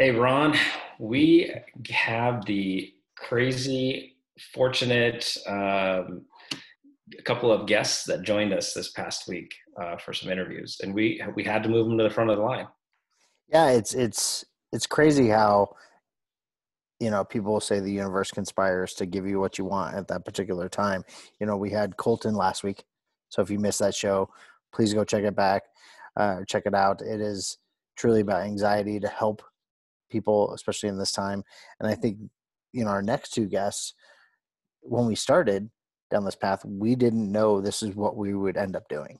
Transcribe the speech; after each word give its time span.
Hey, 0.00 0.12
Ron, 0.12 0.56
we 0.98 1.52
have 1.90 2.46
the 2.46 2.90
crazy, 3.18 4.16
fortunate 4.54 5.36
um, 5.46 6.22
couple 7.26 7.52
of 7.52 7.66
guests 7.66 8.04
that 8.04 8.22
joined 8.22 8.54
us 8.54 8.72
this 8.72 8.92
past 8.92 9.28
week 9.28 9.54
uh, 9.78 9.98
for 9.98 10.14
some 10.14 10.30
interviews, 10.30 10.78
and 10.82 10.94
we 10.94 11.22
we 11.36 11.44
had 11.44 11.62
to 11.64 11.68
move 11.68 11.86
them 11.86 11.98
to 11.98 12.04
the 12.04 12.08
front 12.08 12.30
of 12.30 12.38
the 12.38 12.42
line. 12.42 12.66
Yeah, 13.50 13.72
it's 13.72 13.92
it's 13.92 14.42
it's 14.72 14.86
crazy 14.86 15.28
how 15.28 15.76
you 16.98 17.10
know 17.10 17.22
people 17.22 17.60
say 17.60 17.78
the 17.78 17.92
universe 17.92 18.30
conspires 18.30 18.94
to 18.94 19.04
give 19.04 19.26
you 19.26 19.38
what 19.38 19.58
you 19.58 19.66
want 19.66 19.96
at 19.96 20.08
that 20.08 20.24
particular 20.24 20.70
time. 20.70 21.04
You 21.40 21.46
know, 21.46 21.58
we 21.58 21.68
had 21.68 21.98
Colton 21.98 22.34
last 22.34 22.64
week, 22.64 22.84
so 23.28 23.42
if 23.42 23.50
you 23.50 23.58
missed 23.58 23.80
that 23.80 23.94
show, 23.94 24.30
please 24.72 24.94
go 24.94 25.04
check 25.04 25.24
it 25.24 25.36
back, 25.36 25.64
uh, 26.16 26.38
check 26.46 26.62
it 26.64 26.74
out. 26.74 27.02
It 27.02 27.20
is 27.20 27.58
truly 27.98 28.22
about 28.22 28.44
anxiety 28.44 28.98
to 28.98 29.08
help 29.08 29.42
people, 30.10 30.52
especially 30.54 30.88
in 30.88 30.98
this 30.98 31.12
time. 31.12 31.42
And 31.78 31.88
I 31.88 31.92
mm-hmm. 31.92 32.02
think, 32.02 32.18
you 32.72 32.84
know, 32.84 32.90
our 32.90 33.02
next 33.02 33.30
two 33.30 33.46
guests, 33.46 33.94
when 34.82 35.06
we 35.06 35.14
started 35.14 35.70
down 36.10 36.24
this 36.24 36.36
path, 36.36 36.64
we 36.64 36.94
didn't 36.94 37.30
know 37.30 37.60
this 37.60 37.82
is 37.82 37.94
what 37.94 38.16
we 38.16 38.34
would 38.34 38.56
end 38.56 38.76
up 38.76 38.88
doing. 38.88 39.18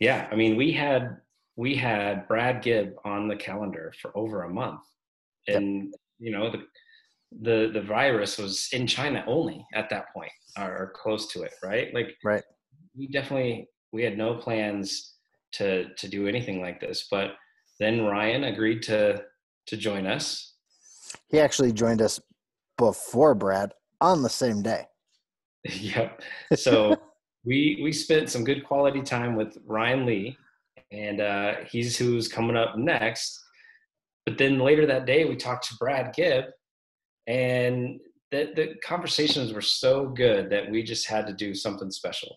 Yeah, 0.00 0.28
I 0.30 0.34
mean, 0.34 0.56
we 0.56 0.72
had 0.72 1.18
we 1.56 1.76
had 1.76 2.26
Brad 2.26 2.62
Gibb 2.62 2.94
on 3.04 3.28
the 3.28 3.36
calendar 3.36 3.92
for 4.00 4.16
over 4.16 4.42
a 4.42 4.50
month, 4.50 4.80
and 5.46 5.84
yep. 5.84 5.94
you 6.18 6.32
know 6.32 6.50
the 6.50 6.64
the 7.42 7.70
the 7.72 7.80
virus 7.80 8.38
was 8.38 8.68
in 8.72 8.86
China 8.86 9.24
only 9.26 9.64
at 9.74 9.88
that 9.90 10.12
point, 10.12 10.32
or 10.58 10.92
close 10.94 11.28
to 11.28 11.42
it, 11.42 11.52
right? 11.62 11.94
Like, 11.94 12.16
right. 12.24 12.42
We 12.96 13.06
definitely 13.08 13.68
we 13.92 14.02
had 14.02 14.18
no 14.18 14.34
plans 14.34 15.14
to 15.52 15.94
to 15.94 16.08
do 16.08 16.26
anything 16.26 16.60
like 16.60 16.80
this, 16.80 17.06
but 17.10 17.34
then 17.78 18.02
Ryan 18.02 18.44
agreed 18.44 18.82
to 18.84 19.22
to 19.66 19.76
join 19.76 20.06
us. 20.06 20.54
He 21.28 21.40
actually 21.40 21.72
joined 21.72 22.02
us 22.02 22.20
before 22.76 23.34
Brad 23.34 23.72
on 24.00 24.22
the 24.22 24.28
same 24.28 24.62
day. 24.62 24.86
yep. 25.64 26.20
So 26.54 26.96
we 27.44 27.80
we 27.82 27.92
spent 27.92 28.30
some 28.30 28.44
good 28.44 28.64
quality 28.64 29.02
time 29.02 29.36
with 29.36 29.56
Ryan 29.66 30.06
Lee, 30.06 30.36
and 30.92 31.20
uh, 31.20 31.54
he's 31.70 31.96
who's 31.96 32.28
coming 32.28 32.56
up 32.56 32.76
next. 32.76 33.40
But 34.26 34.38
then 34.38 34.58
later 34.58 34.86
that 34.86 35.06
day, 35.06 35.24
we 35.24 35.36
talked 35.36 35.68
to 35.68 35.76
Brad 35.78 36.14
Gibb, 36.14 36.44
and 37.26 38.00
the 38.30 38.52
the 38.54 38.74
conversations 38.84 39.52
were 39.52 39.60
so 39.60 40.08
good 40.08 40.50
that 40.50 40.70
we 40.70 40.82
just 40.82 41.08
had 41.08 41.26
to 41.26 41.32
do 41.32 41.54
something 41.54 41.90
special. 41.90 42.36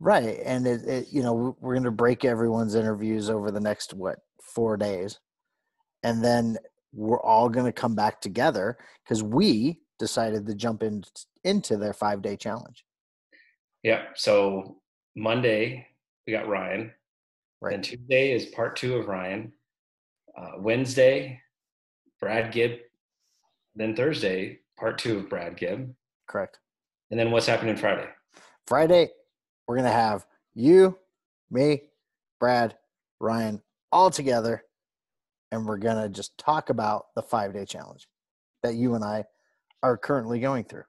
Right, 0.00 0.40
and 0.44 0.66
it, 0.66 0.84
it 0.84 1.06
you 1.12 1.22
know 1.22 1.56
we're 1.60 1.74
going 1.74 1.84
to 1.84 1.90
break 1.90 2.24
everyone's 2.24 2.74
interviews 2.74 3.30
over 3.30 3.50
the 3.50 3.60
next 3.60 3.94
what 3.94 4.18
four 4.42 4.76
days 4.76 5.18
and 6.02 6.24
then 6.24 6.58
we're 6.92 7.20
all 7.20 7.48
going 7.48 7.66
to 7.66 7.72
come 7.72 7.94
back 7.94 8.20
together 8.20 8.76
because 9.04 9.22
we 9.22 9.80
decided 9.98 10.46
to 10.46 10.54
jump 10.54 10.82
in 10.82 11.02
into 11.44 11.76
their 11.76 11.92
five 11.92 12.22
day 12.22 12.36
challenge. 12.36 12.84
Yeah. 13.82 14.02
So 14.14 14.76
Monday 15.16 15.86
we 16.26 16.32
got 16.32 16.48
Ryan. 16.48 16.92
Right. 17.60 17.74
And 17.74 17.84
Tuesday 17.84 18.32
is 18.32 18.46
part 18.46 18.76
two 18.76 18.96
of 18.96 19.06
Ryan. 19.06 19.52
Uh, 20.36 20.52
Wednesday, 20.58 21.40
Brad 22.20 22.52
Gibb. 22.52 22.78
Then 23.74 23.94
Thursday, 23.94 24.60
part 24.78 24.98
two 24.98 25.18
of 25.18 25.28
Brad 25.28 25.56
Gibb. 25.56 25.94
Correct. 26.28 26.58
And 27.10 27.18
then 27.18 27.30
what's 27.30 27.46
happening 27.46 27.76
Friday? 27.76 28.08
Friday, 28.66 29.10
we're 29.66 29.76
gonna 29.76 29.90
have 29.90 30.26
you, 30.54 30.98
me, 31.50 31.82
Brad, 32.40 32.76
Ryan 33.20 33.62
all 33.90 34.10
together 34.10 34.64
and 35.52 35.66
we're 35.66 35.76
going 35.76 36.02
to 36.02 36.08
just 36.08 36.36
talk 36.38 36.70
about 36.70 37.14
the 37.14 37.22
five 37.22 37.52
day 37.52 37.66
challenge 37.66 38.08
that 38.62 38.74
you 38.74 38.94
and 38.94 39.04
I 39.04 39.26
are 39.82 39.96
currently 39.96 40.40
going 40.40 40.64
through. 40.64 40.84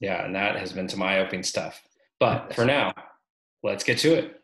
Yeah, 0.00 0.24
and 0.24 0.34
that 0.34 0.56
has 0.56 0.72
been 0.72 0.88
some 0.88 1.02
eye 1.02 1.20
opening 1.20 1.42
stuff. 1.42 1.82
But 2.18 2.54
for 2.54 2.64
now, 2.64 2.92
let's 3.62 3.84
get 3.84 3.98
to 3.98 4.14
it. 4.14 4.36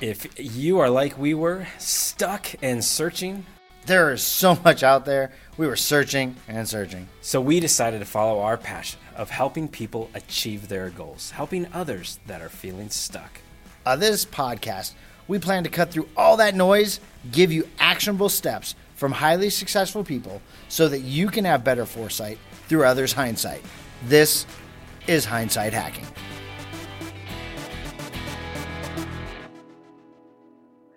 If 0.00 0.28
you 0.38 0.78
are 0.78 0.88
like 0.88 1.18
we 1.18 1.34
were, 1.34 1.66
stuck 1.78 2.54
and 2.62 2.82
searching 2.84 3.44
there 3.88 4.12
is 4.12 4.22
so 4.22 4.56
much 4.64 4.82
out 4.82 5.04
there. 5.06 5.32
We 5.56 5.66
were 5.66 5.74
searching 5.74 6.36
and 6.46 6.68
searching. 6.68 7.08
So 7.22 7.40
we 7.40 7.58
decided 7.58 7.98
to 8.00 8.04
follow 8.04 8.40
our 8.40 8.56
passion 8.56 9.00
of 9.16 9.30
helping 9.30 9.66
people 9.66 10.10
achieve 10.14 10.68
their 10.68 10.90
goals, 10.90 11.30
helping 11.30 11.66
others 11.72 12.20
that 12.26 12.42
are 12.42 12.50
feeling 12.50 12.90
stuck. 12.90 13.40
On 13.86 13.98
this 13.98 14.24
podcast, 14.24 14.92
we 15.26 15.38
plan 15.38 15.64
to 15.64 15.70
cut 15.70 15.90
through 15.90 16.08
all 16.16 16.36
that 16.36 16.54
noise, 16.54 17.00
give 17.32 17.50
you 17.50 17.66
actionable 17.78 18.28
steps 18.28 18.74
from 18.94 19.10
highly 19.10 19.50
successful 19.50 20.04
people 20.04 20.42
so 20.68 20.88
that 20.88 21.00
you 21.00 21.28
can 21.28 21.44
have 21.46 21.64
better 21.64 21.86
foresight 21.86 22.38
through 22.68 22.84
others' 22.84 23.12
hindsight. 23.12 23.64
This 24.04 24.46
is 25.06 25.24
hindsight 25.24 25.72
hacking. 25.72 26.06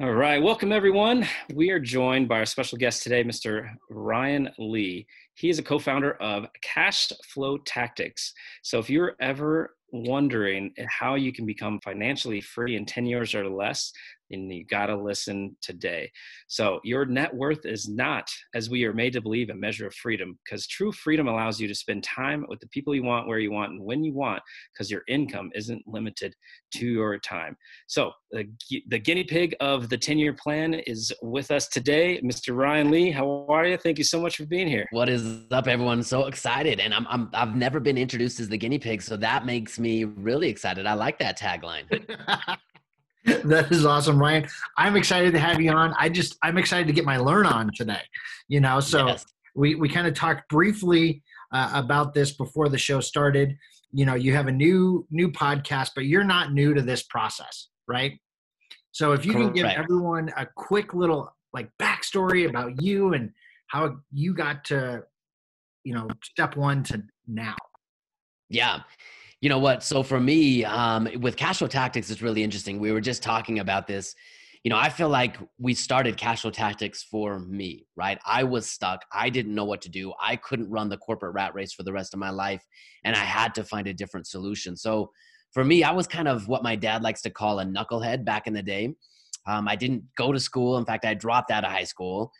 All 0.02 0.14
right, 0.14 0.42
welcome 0.42 0.72
everyone. 0.72 1.28
We 1.54 1.70
are 1.70 1.80
joined 1.80 2.28
by 2.28 2.40
our 2.40 2.46
special 2.48 2.76
guest 2.80 3.04
today, 3.04 3.24
Mr. 3.24 3.70
Ryan 3.88 4.50
Lee. 4.58 5.06
He 5.36 5.48
is 5.48 5.60
a 5.60 5.64
co 5.64 5.78
founder 5.78 6.14
of 6.14 6.48
Cash 6.64 7.12
Flow 7.24 7.60
Tactics. 7.68 8.34
So, 8.64 8.80
if 8.80 8.90
you're 8.90 9.16
ever 9.22 9.76
wondering 9.92 10.74
how 10.90 11.14
you 11.14 11.32
can 11.32 11.46
become 11.46 11.80
financially 11.84 12.42
free 12.42 12.78
in 12.78 12.86
10 12.88 13.06
years 13.06 13.36
or 13.36 13.48
less, 13.48 13.92
then 14.32 14.50
you 14.52 14.66
got 14.66 14.88
to 14.88 14.96
listen 14.96 15.56
today. 15.62 16.12
So, 16.48 16.80
your 16.84 17.06
net 17.06 17.34
worth 17.34 17.66
is 17.66 17.88
not, 17.88 18.30
as 18.56 18.70
we 18.70 18.86
are 18.86 18.94
made 18.94 19.14
to 19.14 19.22
believe, 19.22 19.50
a 19.50 19.56
measure 19.56 19.88
of 19.88 19.94
freedom, 19.96 20.38
because 20.44 20.68
true 20.68 20.92
freedom 20.92 21.28
allows 21.28 21.60
you 21.60 21.68
to 21.68 21.76
spend 21.76 22.04
time 22.04 22.46
with 22.48 22.60
the 22.60 22.68
people 22.68 22.96
you 22.96 23.04
want, 23.04 23.28
where 23.28 23.40
you 23.40 23.52
want, 23.52 23.72
and 23.72 23.82
when 23.82 24.04
you 24.04 24.14
want, 24.14 24.42
because 24.74 24.90
your 24.90 25.02
income 25.08 25.52
isn't 25.54 25.82
limited 25.88 26.34
to 26.76 26.86
your 26.86 27.18
time. 27.20 27.56
So, 27.88 28.12
the, 28.32 28.48
the 28.88 29.00
guinea 29.00 29.24
pig 29.24 29.56
of 29.60 29.90
the 29.90 29.98
10 29.98 30.18
year 30.18 30.34
plan 30.34 30.74
is 30.74 31.12
with 31.22 31.52
us 31.52 31.68
today, 31.68 32.22
Mr. 32.22 32.56
Ryan 32.56 32.90
Lee. 32.90 33.12
How 33.12 33.46
are 33.50 33.66
you? 33.66 33.78
Thank 33.78 33.98
you 33.98 34.04
so 34.04 34.22
much 34.22 34.38
for 34.38 34.46
being 34.46 34.68
here. 34.68 34.88
What 34.92 35.10
is 35.10 35.42
up, 35.52 35.68
everyone? 35.68 36.04
So 36.04 36.26
excited. 36.26 36.80
And 36.80 36.94
I'm, 36.94 37.06
I'm, 37.10 37.30
I've 37.34 37.56
never 37.56 37.80
been 37.80 37.98
introduced 37.98 38.40
as 38.40 38.50
the 38.50 38.58
guinea 38.58 38.80
pig, 38.80 39.02
so 39.02 39.18
that 39.18 39.46
makes 39.46 39.80
me 39.80 40.06
really 40.06 40.50
excited. 40.50 40.86
I 40.86 40.94
like 40.94 41.20
that 41.20 41.38
tagline. 41.38 41.86
that 43.44 43.72
is 43.72 43.86
awesome, 43.86 44.20
Ryan. 44.20 44.48
I'm 44.78 44.96
excited 44.96 45.34
to 45.34 45.40
have 45.40 45.62
you 45.62 45.72
on. 45.72 45.94
I 45.98 46.10
just 46.10 46.38
I'm 46.42 46.58
excited 46.58 46.88
to 46.88 46.94
get 46.94 47.06
my 47.06 47.18
learn 47.18 47.46
on 47.46 47.70
today. 47.76 48.02
You 48.48 48.62
know, 48.62 48.80
so 48.80 49.08
yes. 49.08 49.26
we 49.56 49.76
we 49.76 49.90
kind 49.90 50.08
of 50.08 50.14
talked 50.14 50.50
briefly 50.50 51.22
uh, 51.52 51.72
about 51.74 52.14
this 52.14 52.32
before 52.32 52.70
the 52.70 52.78
show 52.78 53.00
started. 53.00 53.56
You 53.92 54.06
know, 54.06 54.16
you 54.16 54.34
have 54.34 54.48
a 54.48 54.52
new 54.52 55.06
new 55.12 55.32
podcast, 55.32 55.92
but 55.96 56.06
you're 56.06 56.24
not 56.24 56.54
new 56.54 56.74
to 56.74 56.82
this 56.82 57.04
process, 57.04 57.68
right? 57.88 58.20
So 58.92 59.14
if 59.14 59.26
you 59.26 59.34
Correct. 59.34 59.48
can 59.48 59.54
give 59.54 59.66
everyone 59.66 60.32
a 60.36 60.48
quick 60.56 60.94
little 60.94 61.34
like 61.54 61.70
backstory 61.80 62.50
about 62.50 62.82
you 62.82 63.14
and 63.14 63.32
how 63.68 63.98
you 64.12 64.34
got 64.34 64.66
to, 64.66 65.04
you 65.84 65.94
know, 65.94 66.08
step 66.24 66.56
one 66.56 66.84
to 66.84 67.04
now. 67.28 67.56
Yeah. 68.50 68.82
You 69.42 69.50
know 69.50 69.58
what? 69.58 69.82
So 69.82 70.04
for 70.04 70.20
me, 70.20 70.64
um, 70.64 71.10
with 71.20 71.36
cash 71.36 71.58
flow 71.58 71.68
tactics, 71.68 72.12
it's 72.12 72.22
really 72.22 72.44
interesting. 72.44 72.80
We 72.80 72.92
were 72.92 73.02
just 73.02 73.24
talking 73.24 73.58
about 73.58 73.88
this. 73.88 74.14
You 74.64 74.70
know, 74.70 74.78
I 74.78 74.90
feel 74.90 75.10
like 75.10 75.38
we 75.58 75.74
started 75.74 76.16
cash 76.16 76.44
flow 76.44 76.52
tactics 76.52 77.02
for 77.02 77.40
me, 77.40 77.88
right? 77.96 78.20
I 78.24 78.44
was 78.44 78.70
stuck. 78.70 79.04
I 79.12 79.32
didn't 79.32 79.56
know 79.56 79.66
what 79.66 79.82
to 79.82 79.90
do. 79.90 80.14
I 80.22 80.36
couldn't 80.36 80.70
run 80.70 80.90
the 80.90 80.98
corporate 80.98 81.34
rat 81.34 81.56
race 81.56 81.74
for 81.74 81.82
the 81.82 81.92
rest 81.92 82.14
of 82.14 82.20
my 82.20 82.30
life, 82.30 82.64
and 83.04 83.16
I 83.16 83.20
had 83.20 83.56
to 83.56 83.64
find 83.64 83.88
a 83.88 83.94
different 83.96 84.28
solution. 84.28 84.78
So 84.78 85.10
for 85.52 85.64
me, 85.64 85.84
I 85.84 85.92
was 85.92 86.06
kind 86.06 86.28
of 86.28 86.48
what 86.48 86.62
my 86.62 86.76
dad 86.76 87.02
likes 87.02 87.24
to 87.24 87.32
call 87.32 87.60
a 87.62 87.66
knucklehead 87.66 88.24
back 88.24 88.46
in 88.46 88.54
the 88.54 88.62
day. 88.62 88.94
Um, 89.48 89.68
I 89.68 89.76
didn't 89.76 90.04
go 90.16 90.32
to 90.32 90.40
school. 90.40 90.78
In 90.78 90.86
fact, 90.86 91.04
I 91.04 91.16
dropped 91.16 91.50
out 91.50 91.64
of 91.64 91.72
high 91.72 91.84
school. 91.84 92.32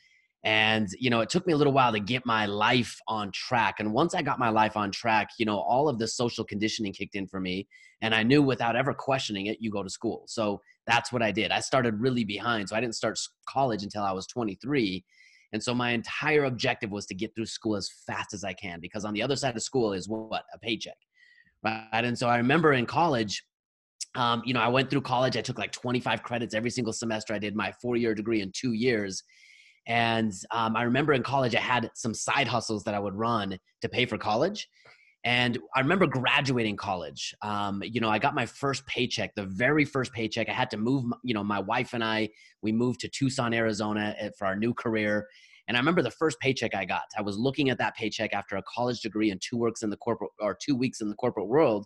And, 0.44 0.88
you 1.00 1.10
know, 1.10 1.22
it 1.22 1.30
took 1.30 1.46
me 1.46 1.54
a 1.54 1.58
little 1.58 1.74
while 1.74 1.92
to 1.92 2.00
get 2.00 2.26
my 2.26 2.48
life 2.48 3.00
on 3.08 3.32
track. 3.32 3.76
And 3.80 3.94
once 3.94 4.16
I 4.16 4.24
got 4.24 4.40
my 4.40 4.50
life 4.50 4.76
on 4.76 4.92
track, 4.92 5.30
you 5.38 5.46
know, 5.46 5.60
all 5.60 5.88
of 5.88 6.00
the 6.00 6.08
social 6.08 6.44
conditioning 6.44 6.94
kicked 6.94 7.16
in 7.16 7.28
for 7.28 7.40
me. 7.40 7.68
And 8.02 8.16
I 8.16 8.24
knew 8.24 8.42
without 8.42 8.76
ever 8.76 8.94
questioning 8.94 9.46
it, 9.46 9.58
you 9.60 9.70
go 9.70 9.84
to 9.84 9.90
school. 9.90 10.24
So 10.28 10.60
that's 10.88 11.14
what 11.14 11.22
I 11.22 11.32
did. 11.32 11.52
I 11.52 11.60
started 11.60 12.02
really 12.02 12.24
behind. 12.24 12.70
So 12.70 12.76
I 12.76 12.82
didn't 12.82 12.96
start 12.96 13.20
college 13.48 13.84
until 13.84 14.02
I 14.02 14.12
was 14.12 14.26
23. 14.28 15.06
And 15.54 15.62
so 15.62 15.76
my 15.76 15.92
entire 15.92 16.46
objective 16.46 16.90
was 16.90 17.06
to 17.08 17.14
get 17.14 17.36
through 17.36 17.46
school 17.46 17.76
as 17.76 17.92
fast 18.08 18.34
as 18.34 18.44
I 18.44 18.54
can 18.54 18.80
because 18.80 19.06
on 19.06 19.14
the 19.14 19.22
other 19.22 19.36
side 19.36 19.56
of 19.56 19.62
school 19.62 19.94
is 19.94 20.10
what? 20.10 20.44
A 20.54 20.58
paycheck. 20.58 20.98
Right. 21.64 21.88
And 21.94 22.18
so 22.18 22.28
I 22.28 22.38
remember 22.38 22.74
in 22.74 22.88
college, 22.88 23.44
um, 24.16 24.42
you 24.46 24.54
know, 24.56 24.62
I 24.62 24.70
went 24.70 24.90
through 24.90 25.02
college. 25.02 25.38
I 25.38 25.42
took 25.42 25.60
like 25.60 25.72
25 25.72 26.24
credits 26.24 26.56
every 26.56 26.72
single 26.72 26.94
semester. 26.94 27.34
I 27.34 27.40
did 27.40 27.56
my 27.56 27.72
four 27.82 27.96
year 27.96 28.16
degree 28.16 28.42
in 28.42 28.52
two 28.56 28.74
years 28.74 29.22
And 29.88 30.34
um, 30.52 30.76
I 30.76 30.84
remember 30.84 31.14
in 31.14 31.24
college, 31.24 31.56
I 31.56 31.60
had 31.60 31.90
some 31.96 32.14
side 32.14 32.48
hustles 32.48 32.84
that 32.84 32.94
I 32.94 33.00
would 33.00 33.16
run 33.16 33.58
to 33.82 33.90
pay 33.90 34.06
for 34.06 34.18
college. 34.18 34.68
And 35.24 35.60
I 35.76 35.82
remember 35.82 36.08
graduating 36.08 36.78
college. 36.78 37.34
Um, 37.44 37.84
you 37.86 38.02
know, 38.02 38.10
I 38.10 38.18
got 38.18 38.34
my 38.34 38.46
first 38.46 38.86
paycheck, 38.88 39.36
the 39.36 39.46
very 39.46 39.86
first 39.86 40.12
paycheck. 40.14 40.50
I 40.50 40.54
had 40.54 40.72
to 40.72 40.78
move, 40.78 41.06
you 41.24 41.34
know, 41.34 41.44
my 41.44 41.60
wife 41.60 41.94
and 41.94 42.04
I, 42.04 42.30
we 42.64 42.72
moved 42.72 43.02
to 43.02 43.08
Tucson, 43.08 43.54
Arizona 43.54 44.16
eh, 44.20 44.30
for 44.38 44.48
our 44.48 44.56
new 44.56 44.74
career. 44.74 45.28
And 45.68 45.78
I 45.78 45.80
remember 45.80 46.02
the 46.02 46.12
first 46.12 46.40
paycheck 46.40 46.74
I 46.74 46.86
got. 46.86 47.04
I 47.18 47.22
was 47.22 47.38
looking 47.38 47.70
at 47.70 47.78
that 47.78 47.96
paycheck 47.96 48.34
after 48.34 48.58
a 48.58 48.64
college 48.64 49.02
degree 49.02 49.30
and 49.30 49.40
two 49.40 49.58
works 49.58 49.84
in 49.84 49.92
the 49.92 49.98
corporate 49.98 50.32
or 50.40 50.58
two 50.60 50.76
weeks 50.76 51.02
in 51.02 51.10
the 51.10 51.16
corporate 51.16 51.48
world. 51.48 51.86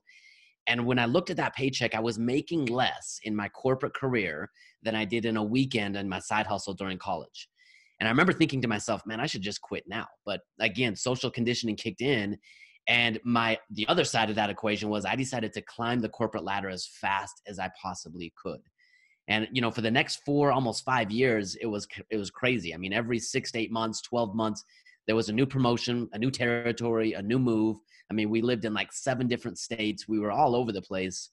And 0.68 0.86
when 0.86 0.98
I 0.98 1.06
looked 1.06 1.30
at 1.30 1.38
that 1.38 1.56
paycheck, 1.56 1.94
I 1.94 2.00
was 2.00 2.18
making 2.18 2.66
less 2.66 3.20
in 3.24 3.36
my 3.36 3.50
corporate 3.50 3.94
career 3.94 4.50
than 4.82 4.96
I 4.96 5.06
did 5.06 5.26
in 5.26 5.38
a 5.38 5.44
weekend 5.44 5.98
in 5.98 6.08
my 6.08 6.20
side 6.20 6.48
hustle 6.48 6.74
during 6.74 6.98
college. 6.98 7.50
And 8.00 8.08
I 8.08 8.12
remember 8.12 8.34
thinking 8.34 8.62
to 8.62 8.68
myself, 8.68 9.06
man, 9.06 9.20
I 9.20 9.26
should 9.26 9.42
just 9.42 9.62
quit 9.62 9.86
now. 9.88 10.08
But 10.26 10.42
again, 10.60 10.96
social 10.96 11.32
conditioning 11.32 11.76
kicked 11.76 12.02
in 12.02 12.38
and 12.88 13.20
my 13.24 13.58
the 13.72 13.88
other 13.88 14.04
side 14.04 14.30
of 14.30 14.36
that 14.36 14.50
equation 14.50 14.90
was 14.90 15.06
I 15.06 15.16
decided 15.16 15.54
to 15.54 15.62
climb 15.62 16.02
the 16.02 16.10
corporate 16.10 16.44
ladder 16.44 16.70
as 16.70 16.86
fast 16.86 17.42
as 17.48 17.58
I 17.58 17.72
possibly 17.82 18.32
could. 18.42 18.62
And 19.28 19.48
you 19.52 19.62
know, 19.62 19.72
for 19.72 19.82
the 19.82 19.90
next 19.90 20.22
4 20.26 20.52
almost 20.52 20.86
5 20.86 21.10
years, 21.10 21.56
it 21.56 21.66
was 21.66 21.88
it 22.10 22.18
was 22.18 22.30
crazy. 22.30 22.74
I 22.74 22.78
mean, 22.78 22.94
every 22.94 23.18
6 23.18 23.52
to 23.52 23.60
8 23.60 23.72
months, 23.72 24.02
12 24.02 24.36
months, 24.36 24.64
there 25.08 25.16
was 25.16 25.30
a 25.30 25.34
new 25.34 25.48
promotion, 25.48 26.10
a 26.14 26.20
new 26.20 26.30
territory, 26.30 27.14
a 27.14 27.22
new 27.22 27.40
move. 27.40 27.78
I 28.12 28.14
mean, 28.14 28.30
we 28.30 28.42
lived 28.42 28.66
in 28.66 28.74
like 28.74 28.94
seven 28.94 29.28
different 29.28 29.58
states. 29.58 30.08
We 30.08 30.20
were 30.20 30.32
all 30.32 30.56
over 30.56 30.72
the 30.72 30.82
place. 30.82 31.32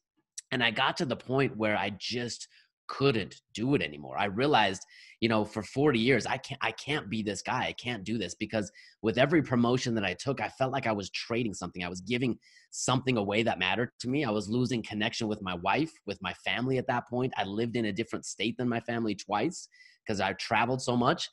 And 0.53 0.63
I 0.63 0.71
got 0.71 0.97
to 0.99 1.05
the 1.05 1.17
point 1.17 1.57
where 1.57 1.77
I 1.77 1.91
just 1.91 2.49
couldn't 2.93 3.41
do 3.55 3.75
it 3.75 3.81
anymore. 3.81 4.19
I 4.19 4.27
realized, 4.27 4.85
you 5.21 5.29
know, 5.31 5.47
for 5.47 5.63
40 5.63 5.99
years, 5.99 6.27
I 6.27 6.37
can't 6.37 6.61
I 6.63 6.73
can't 6.73 7.09
be 7.09 7.23
this 7.23 7.41
guy. 7.41 7.65
I 7.65 7.73
can't 7.73 8.05
do 8.05 8.19
this 8.19 8.35
because 8.35 8.71
with 9.01 9.17
every 9.17 9.43
promotion 9.43 9.95
that 9.95 10.05
I 10.05 10.13
took, 10.13 10.43
I 10.43 10.51
felt 10.51 10.73
like 10.73 10.87
I 10.87 10.93
was 10.93 11.09
trading 11.11 11.55
something. 11.55 11.83
I 11.83 11.89
was 11.89 12.03
giving 12.03 12.39
something 12.71 13.17
away 13.17 13.45
that 13.45 13.59
mattered 13.59 13.93
to 14.01 14.11
me. 14.11 14.27
I 14.27 14.31
was 14.31 14.51
losing 14.51 14.83
connection 14.83 15.27
with 15.27 15.41
my 15.41 15.55
wife, 15.55 15.91
with 16.05 16.21
my 16.21 16.35
family 16.45 16.77
at 16.77 16.87
that 16.89 17.09
point. 17.09 17.33
I 17.39 17.45
lived 17.45 17.77
in 17.77 17.87
a 17.87 17.93
different 17.93 18.27
state 18.27 18.59
than 18.59 18.69
my 18.69 18.81
family 18.81 19.15
twice 19.15 19.69
because 20.07 20.21
I 20.21 20.35
traveled 20.35 20.83
so 20.83 20.95
much. 20.95 21.31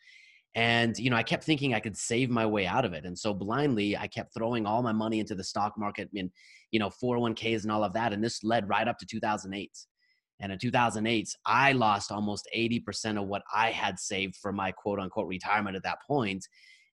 And, 0.56 0.98
you 0.98 1.10
know, 1.10 1.18
I 1.18 1.24
kept 1.24 1.44
thinking 1.44 1.74
I 1.74 1.82
could 1.82 1.98
save 1.98 2.30
my 2.30 2.46
way 2.46 2.68
out 2.68 2.86
of 2.86 2.94
it. 2.94 3.06
And 3.06 3.20
so 3.20 3.34
blindly, 3.34 3.98
I 3.98 4.08
kept 4.08 4.34
throwing 4.34 4.66
all 4.66 4.82
my 4.82 4.94
money 4.94 5.20
into 5.20 5.36
the 5.36 5.44
stock 5.44 5.74
market 5.78 6.10
and, 6.16 6.32
you 6.72 6.80
know, 6.80 6.90
401ks 6.90 7.64
and 7.64 7.72
all 7.72 7.84
of 7.84 7.94
that. 7.94 8.14
And 8.14 8.24
this 8.24 8.44
led 8.46 8.70
right 8.70 8.88
up 8.88 8.98
to 9.00 9.06
2008. 9.06 9.72
And 10.40 10.52
in 10.52 10.58
2008, 10.58 11.36
I 11.46 11.74
lost 11.74 12.12
almost 12.12 12.48
80% 12.56 13.22
of 13.22 13.28
what 13.28 13.44
I 13.54 13.72
had 13.72 14.00
saved 14.00 14.36
for 14.38 14.52
my 14.52 14.72
quote 14.72 15.00
unquote 15.00 15.28
retirement 15.28 15.76
at 15.76 15.84
that 15.84 16.00
point. 16.08 16.48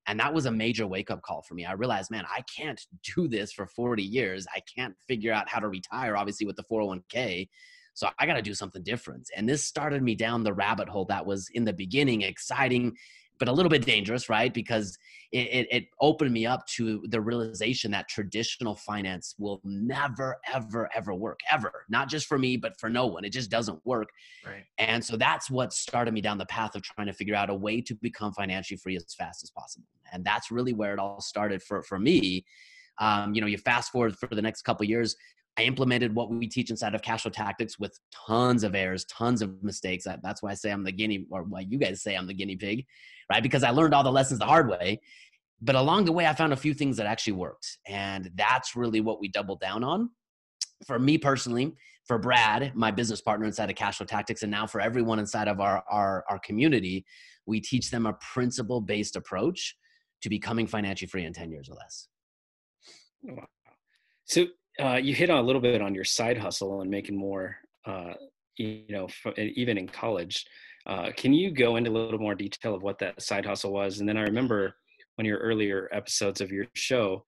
And 0.09 0.21
that 0.21 0.33
was 0.33 0.47
a 0.47 0.53
major 0.53 0.87
wake 0.87 1.11
up 1.11 1.23
call 1.23 1.43
for 1.43 1.55
me. 1.55 1.65
I 1.65 1.73
realized, 1.73 2.11
man, 2.11 2.25
I 2.29 2.43
can't 2.43 2.81
do 3.17 3.27
this 3.29 3.53
for 3.53 3.67
40 3.67 4.03
years. 4.03 4.47
I 4.55 4.61
can't 4.77 4.95
figure 5.07 5.33
out 5.33 5.49
how 5.49 5.61
to 5.61 5.69
retire, 5.69 6.17
obviously, 6.17 6.47
with 6.47 6.57
the 6.57 6.65
401k. 6.71 7.49
So 7.95 8.09
I 8.19 8.27
got 8.27 8.35
to 8.35 8.43
do 8.43 8.55
something 8.55 8.83
different. 8.83 9.29
And 9.37 9.49
this 9.49 9.65
started 9.65 10.03
me 10.03 10.15
down 10.15 10.45
the 10.45 10.53
rabbit 10.53 10.89
hole 10.89 11.07
that 11.07 11.25
was 11.25 11.49
in 11.55 11.65
the 11.65 11.73
beginning 11.73 12.23
exciting 12.23 12.95
but 13.39 13.49
a 13.49 13.53
little 13.53 13.71
bit 13.71 13.85
dangerous, 13.85 14.29
right? 14.29 14.53
Because 14.53 14.97
it, 15.33 15.49
it, 15.49 15.69
it, 15.71 15.85
opened 16.01 16.33
me 16.33 16.47
up 16.47 16.67
to 16.67 17.03
the 17.09 17.21
realization 17.21 17.91
that 17.91 18.09
traditional 18.09 18.75
finance 18.75 19.35
will 19.39 19.61
never, 19.65 20.37
ever, 20.53 20.89
ever 20.95 21.15
work, 21.15 21.41
ever. 21.51 21.85
Not 21.89 22.09
just 22.09 22.27
for 22.27 22.39
me, 22.39 22.57
but 22.57 22.79
for 22.79 22.89
no 22.89 23.07
one. 23.07 23.25
It 23.25 23.31
just 23.31 23.51
doesn't 23.51 23.85
work. 23.85 24.09
Right. 24.45 24.65
And 24.79 25.05
so 25.05 25.17
that's 25.17 25.51
what 25.51 25.73
started 25.73 26.15
me 26.15 26.21
down 26.21 26.39
the 26.39 26.47
path 26.47 26.75
of 26.75 26.83
trying 26.83 27.09
to 27.09 27.13
figure 27.13 27.35
out 27.35 27.51
a 27.51 27.55
way 27.55 27.81
to 27.83 27.95
become 27.95 28.33
financially 28.33 28.79
free 28.79 28.97
as 28.97 29.15
fast 29.15 29.43
as 29.43 29.51
possible. 29.51 29.87
And 30.13 30.25
that's 30.25 30.51
really 30.51 30.73
where 30.73 30.93
it 30.93 30.99
all 30.99 31.21
started 31.21 31.63
for, 31.63 31.83
for 31.83 31.99
me. 31.99 32.45
Um, 32.99 33.35
you 33.35 33.41
know, 33.41 33.47
you 33.47 33.59
fast 33.59 33.93
forward 33.93 34.17
for 34.17 34.29
the 34.29 34.43
next 34.43 34.63
couple 34.63 34.87
years, 34.87 35.17
I 35.59 35.63
implemented 35.63 36.15
what 36.15 36.31
we 36.31 36.47
teach 36.47 36.71
inside 36.71 36.95
of 36.95 37.03
Cashflow 37.03 37.33
Tactics 37.33 37.79
with 37.79 37.99
tons 38.27 38.63
of 38.63 38.75
errors, 38.75 39.05
tons 39.07 39.41
of 39.41 39.63
mistakes. 39.63 40.07
That's 40.23 40.43
why 40.43 40.51
I 40.51 40.55
say 40.55 40.71
I'm 40.71 40.85
the 40.85 40.93
guinea, 40.93 41.27
or 41.31 41.45
why 41.45 41.61
you 41.61 41.79
guys 41.79 42.03
say 42.03 42.15
I'm 42.15 42.27
the 42.27 42.35
guinea 42.35 42.57
pig, 42.57 42.85
right? 43.31 43.43
Because 43.43 43.63
I 43.63 43.71
learned 43.71 43.95
all 43.95 44.03
the 44.03 44.13
lessons 44.13 44.39
the 44.39 44.47
hard 44.47 44.69
way. 44.69 45.01
But 45.63 45.75
along 45.75 46.05
the 46.05 46.13
way, 46.13 46.27
I 46.27 46.35
found 46.35 46.53
a 46.53 46.57
few 46.57 46.75
things 46.75 46.99
that 46.99 47.07
actually 47.07 47.33
worked. 47.35 47.79
And 47.87 48.31
that's 48.35 48.77
really 48.77 49.01
what 49.01 49.21
we 49.21 49.29
doubled 49.29 49.61
down 49.61 49.83
on. 49.83 50.11
For 50.87 50.99
me 50.99 51.17
personally, 51.17 51.75
for 52.05 52.19
Brad, 52.19 52.73
my 52.75 52.91
business 52.91 53.23
partner 53.23 53.47
inside 53.47 53.71
of 53.71 53.77
Cashflow 53.77 54.07
Tactics, 54.07 54.43
and 54.43 54.51
now 54.51 54.67
for 54.67 54.83
everyone 54.83 55.19
inside 55.19 55.49
of 55.49 55.61
our, 55.61 55.83
our, 55.91 56.25
our 56.29 56.39
community, 56.41 57.07
we 57.47 57.61
teach 57.61 57.91
them 57.91 58.05
a 58.05 58.13
principle 58.15 58.83
based 58.83 59.17
approach 59.17 59.75
to 60.21 60.29
becoming 60.29 60.67
financially 60.67 61.09
free 61.09 61.25
in 61.25 61.33
10 61.33 61.51
years 61.51 61.71
or 61.71 61.77
less. 61.77 62.09
Wow. 63.23 63.47
So 64.27 64.47
uh, 64.81 64.97
you 65.03 65.15
hit 65.15 65.31
on 65.31 65.39
a 65.39 65.43
little 65.43 65.61
bit 65.61 65.81
on 65.81 65.95
your 65.95 66.05
side 66.05 66.39
hustle 66.39 66.81
and 66.81 66.91
making 66.91 67.17
more, 67.17 67.57
uh, 67.87 68.15
you 68.57 68.85
know, 68.89 69.09
even 69.37 69.79
in 69.79 69.89
college. 69.89 70.45
Uh, 70.87 71.11
can 71.17 71.33
you 71.33 71.51
go 71.51 71.77
into 71.77 71.91
a 71.91 71.93
little 71.93 72.21
more 72.21 72.35
detail 72.35 72.75
of 72.75 72.83
what 72.83 72.99
that 72.99 73.21
side 73.21 73.45
hustle 73.45 73.73
was? 73.73 74.01
And 74.01 74.09
then 74.09 74.17
I 74.17 74.23
remember 74.23 74.75
one 75.17 75.27
of 75.27 75.29
your 75.29 75.39
earlier 75.39 75.89
episodes 75.93 76.41
of 76.41 76.53
your 76.53 76.67
show, 76.75 77.25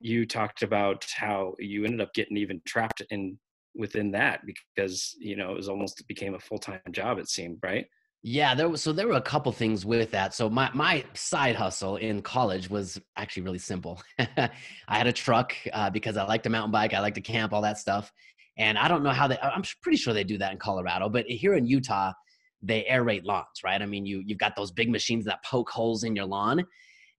you 0.00 0.26
talked 0.26 0.62
about 0.62 1.04
how 1.14 1.54
you 1.58 1.84
ended 1.84 2.00
up 2.00 2.14
getting 2.14 2.36
even 2.36 2.60
trapped 2.66 3.02
in 3.10 3.38
within 3.74 4.10
that 4.10 4.40
because 4.46 5.14
you 5.18 5.36
know 5.36 5.52
it 5.52 5.56
was 5.56 5.68
almost 5.68 6.06
became 6.08 6.34
a 6.34 6.40
full-time 6.40 6.80
job 6.90 7.18
it 7.18 7.28
seemed 7.28 7.58
right 7.62 7.86
yeah, 8.22 8.54
there 8.54 8.68
was 8.68 8.82
so 8.82 8.92
there 8.92 9.08
were 9.08 9.14
a 9.14 9.22
couple 9.22 9.50
things 9.50 9.86
with 9.86 10.10
that. 10.10 10.34
So 10.34 10.50
my 10.50 10.70
my 10.74 11.04
side 11.14 11.56
hustle 11.56 11.96
in 11.96 12.20
college 12.20 12.68
was 12.68 13.00
actually 13.16 13.44
really 13.44 13.58
simple. 13.58 14.02
I 14.18 14.50
had 14.88 15.06
a 15.06 15.12
truck 15.12 15.54
uh, 15.72 15.88
because 15.88 16.18
I 16.18 16.24
like 16.24 16.42
to 16.42 16.50
mountain 16.50 16.70
bike, 16.70 16.92
I 16.92 17.00
like 17.00 17.14
to 17.14 17.22
camp, 17.22 17.54
all 17.54 17.62
that 17.62 17.78
stuff. 17.78 18.12
And 18.58 18.76
I 18.76 18.88
don't 18.88 19.02
know 19.02 19.10
how 19.10 19.26
they. 19.26 19.38
I'm 19.38 19.62
pretty 19.82 19.96
sure 19.96 20.12
they 20.12 20.24
do 20.24 20.36
that 20.36 20.52
in 20.52 20.58
Colorado, 20.58 21.08
but 21.08 21.24
here 21.26 21.54
in 21.54 21.64
Utah, 21.64 22.12
they 22.62 22.86
aerate 22.90 23.24
lawns, 23.24 23.62
right? 23.64 23.80
I 23.80 23.86
mean, 23.86 24.04
you 24.04 24.22
you've 24.26 24.38
got 24.38 24.54
those 24.54 24.70
big 24.70 24.90
machines 24.90 25.24
that 25.24 25.42
poke 25.42 25.70
holes 25.70 26.04
in 26.04 26.14
your 26.14 26.26
lawn, 26.26 26.62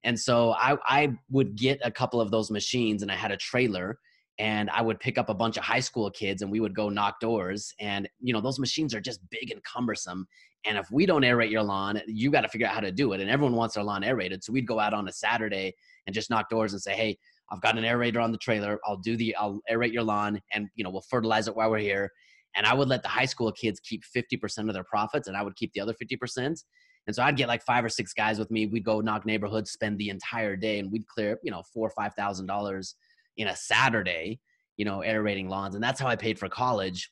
and 0.04 0.18
so 0.18 0.52
I 0.52 0.76
I 0.86 1.14
would 1.30 1.56
get 1.56 1.80
a 1.82 1.90
couple 1.90 2.20
of 2.20 2.30
those 2.30 2.48
machines, 2.52 3.02
and 3.02 3.10
I 3.10 3.16
had 3.16 3.32
a 3.32 3.36
trailer 3.36 3.98
and 4.42 4.70
I 4.70 4.82
would 4.82 4.98
pick 4.98 5.18
up 5.18 5.28
a 5.28 5.34
bunch 5.34 5.56
of 5.56 5.62
high 5.62 5.78
school 5.78 6.10
kids 6.10 6.42
and 6.42 6.50
we 6.50 6.58
would 6.58 6.74
go 6.74 6.88
knock 6.88 7.20
doors. 7.20 7.72
And, 7.78 8.08
you 8.20 8.32
know, 8.32 8.40
those 8.40 8.58
machines 8.58 8.92
are 8.92 9.00
just 9.00 9.20
big 9.30 9.52
and 9.52 9.62
cumbersome. 9.62 10.26
And 10.64 10.76
if 10.76 10.90
we 10.90 11.06
don't 11.06 11.22
aerate 11.22 11.52
your 11.52 11.62
lawn, 11.62 12.02
you 12.08 12.28
got 12.28 12.40
to 12.40 12.48
figure 12.48 12.66
out 12.66 12.74
how 12.74 12.80
to 12.80 12.90
do 12.90 13.12
it. 13.12 13.20
And 13.20 13.30
everyone 13.30 13.54
wants 13.54 13.76
their 13.76 13.84
lawn 13.84 14.02
aerated. 14.02 14.42
So 14.42 14.52
we'd 14.52 14.66
go 14.66 14.80
out 14.80 14.94
on 14.94 15.06
a 15.06 15.12
Saturday 15.12 15.76
and 16.08 16.14
just 16.14 16.28
knock 16.28 16.50
doors 16.50 16.72
and 16.72 16.82
say, 16.82 16.92
hey, 16.92 17.16
I've 17.52 17.60
got 17.60 17.78
an 17.78 17.84
aerator 17.84 18.20
on 18.20 18.32
the 18.32 18.38
trailer. 18.38 18.80
I'll 18.84 18.96
do 18.96 19.16
the, 19.16 19.32
I'll 19.36 19.60
aerate 19.70 19.92
your 19.92 20.02
lawn 20.02 20.40
and, 20.52 20.66
you 20.74 20.82
know, 20.82 20.90
we'll 20.90 21.04
fertilize 21.08 21.46
it 21.46 21.54
while 21.54 21.70
we're 21.70 21.78
here. 21.78 22.10
And 22.56 22.66
I 22.66 22.74
would 22.74 22.88
let 22.88 23.04
the 23.04 23.08
high 23.08 23.26
school 23.26 23.52
kids 23.52 23.78
keep 23.78 24.02
50% 24.04 24.66
of 24.66 24.74
their 24.74 24.82
profits 24.82 25.28
and 25.28 25.36
I 25.36 25.42
would 25.42 25.54
keep 25.54 25.72
the 25.72 25.80
other 25.80 25.94
50%. 25.94 26.64
And 27.06 27.14
so 27.14 27.22
I'd 27.22 27.36
get 27.36 27.46
like 27.46 27.62
five 27.62 27.84
or 27.84 27.88
six 27.88 28.12
guys 28.12 28.40
with 28.40 28.50
me. 28.50 28.66
We'd 28.66 28.84
go 28.84 29.00
knock 29.00 29.24
neighborhoods, 29.24 29.70
spend 29.70 29.98
the 29.98 30.08
entire 30.08 30.56
day, 30.56 30.80
and 30.80 30.90
we'd 30.90 31.06
clear, 31.06 31.38
you 31.44 31.52
know, 31.52 31.62
four 31.72 31.86
or 31.86 31.90
five 31.90 32.14
thousand 32.14 32.46
dollars 32.46 32.94
in 33.36 33.48
a 33.48 33.56
Saturday, 33.56 34.40
you 34.76 34.84
know, 34.84 35.02
aerating 35.02 35.48
lawns. 35.48 35.74
And 35.74 35.82
that's 35.82 36.00
how 36.00 36.08
I 36.08 36.16
paid 36.16 36.38
for 36.38 36.48
college. 36.48 37.10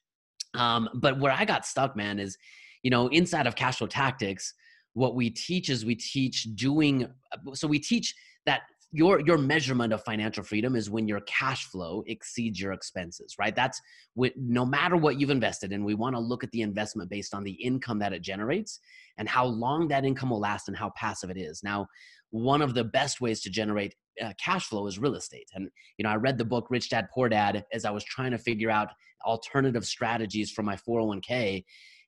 Um, 0.54 0.88
but 0.94 1.18
where 1.18 1.32
I 1.32 1.44
got 1.44 1.66
stuck, 1.66 1.96
man, 1.96 2.18
is, 2.18 2.36
you 2.82 2.90
know, 2.90 3.08
inside 3.08 3.46
of 3.46 3.54
cash 3.54 3.78
flow 3.78 3.86
Tactics, 3.86 4.54
what 4.94 5.14
we 5.14 5.30
teach 5.30 5.68
is 5.68 5.84
we 5.84 5.94
teach 5.94 6.48
doing, 6.54 7.06
so 7.54 7.68
we 7.68 7.78
teach 7.78 8.14
that 8.46 8.62
your 8.92 9.20
your 9.20 9.38
measurement 9.38 9.92
of 9.92 10.02
financial 10.02 10.42
freedom 10.42 10.74
is 10.74 10.90
when 10.90 11.06
your 11.06 11.20
cash 11.20 11.66
flow 11.66 12.02
exceeds 12.06 12.60
your 12.60 12.72
expenses 12.72 13.36
right 13.38 13.54
that's 13.54 13.80
what 14.14 14.32
no 14.36 14.66
matter 14.66 14.96
what 14.96 15.20
you've 15.20 15.30
invested 15.30 15.72
in 15.72 15.84
we 15.84 15.94
want 15.94 16.14
to 16.14 16.20
look 16.20 16.42
at 16.42 16.50
the 16.50 16.62
investment 16.62 17.08
based 17.08 17.32
on 17.34 17.44
the 17.44 17.52
income 17.52 17.98
that 17.98 18.12
it 18.12 18.20
generates 18.20 18.80
and 19.18 19.28
how 19.28 19.44
long 19.44 19.86
that 19.86 20.04
income 20.04 20.30
will 20.30 20.40
last 20.40 20.66
and 20.66 20.76
how 20.76 20.90
passive 20.96 21.30
it 21.30 21.36
is 21.36 21.62
now 21.62 21.86
one 22.30 22.62
of 22.62 22.74
the 22.74 22.84
best 22.84 23.20
ways 23.20 23.40
to 23.40 23.50
generate 23.50 23.94
uh, 24.22 24.32
cash 24.42 24.66
flow 24.66 24.86
is 24.86 24.98
real 24.98 25.14
estate. 25.14 25.48
And 25.54 25.70
you 25.96 26.02
know, 26.02 26.10
I 26.10 26.16
read 26.16 26.38
the 26.38 26.44
book 26.44 26.68
Rich 26.70 26.90
Dad 26.90 27.08
Poor 27.12 27.28
Dad 27.28 27.64
as 27.72 27.84
I 27.84 27.90
was 27.90 28.04
trying 28.04 28.30
to 28.32 28.38
figure 28.38 28.70
out 28.70 28.88
alternative 29.24 29.84
strategies 29.84 30.50
for 30.50 30.62
my 30.62 30.76
401k. 30.76 31.64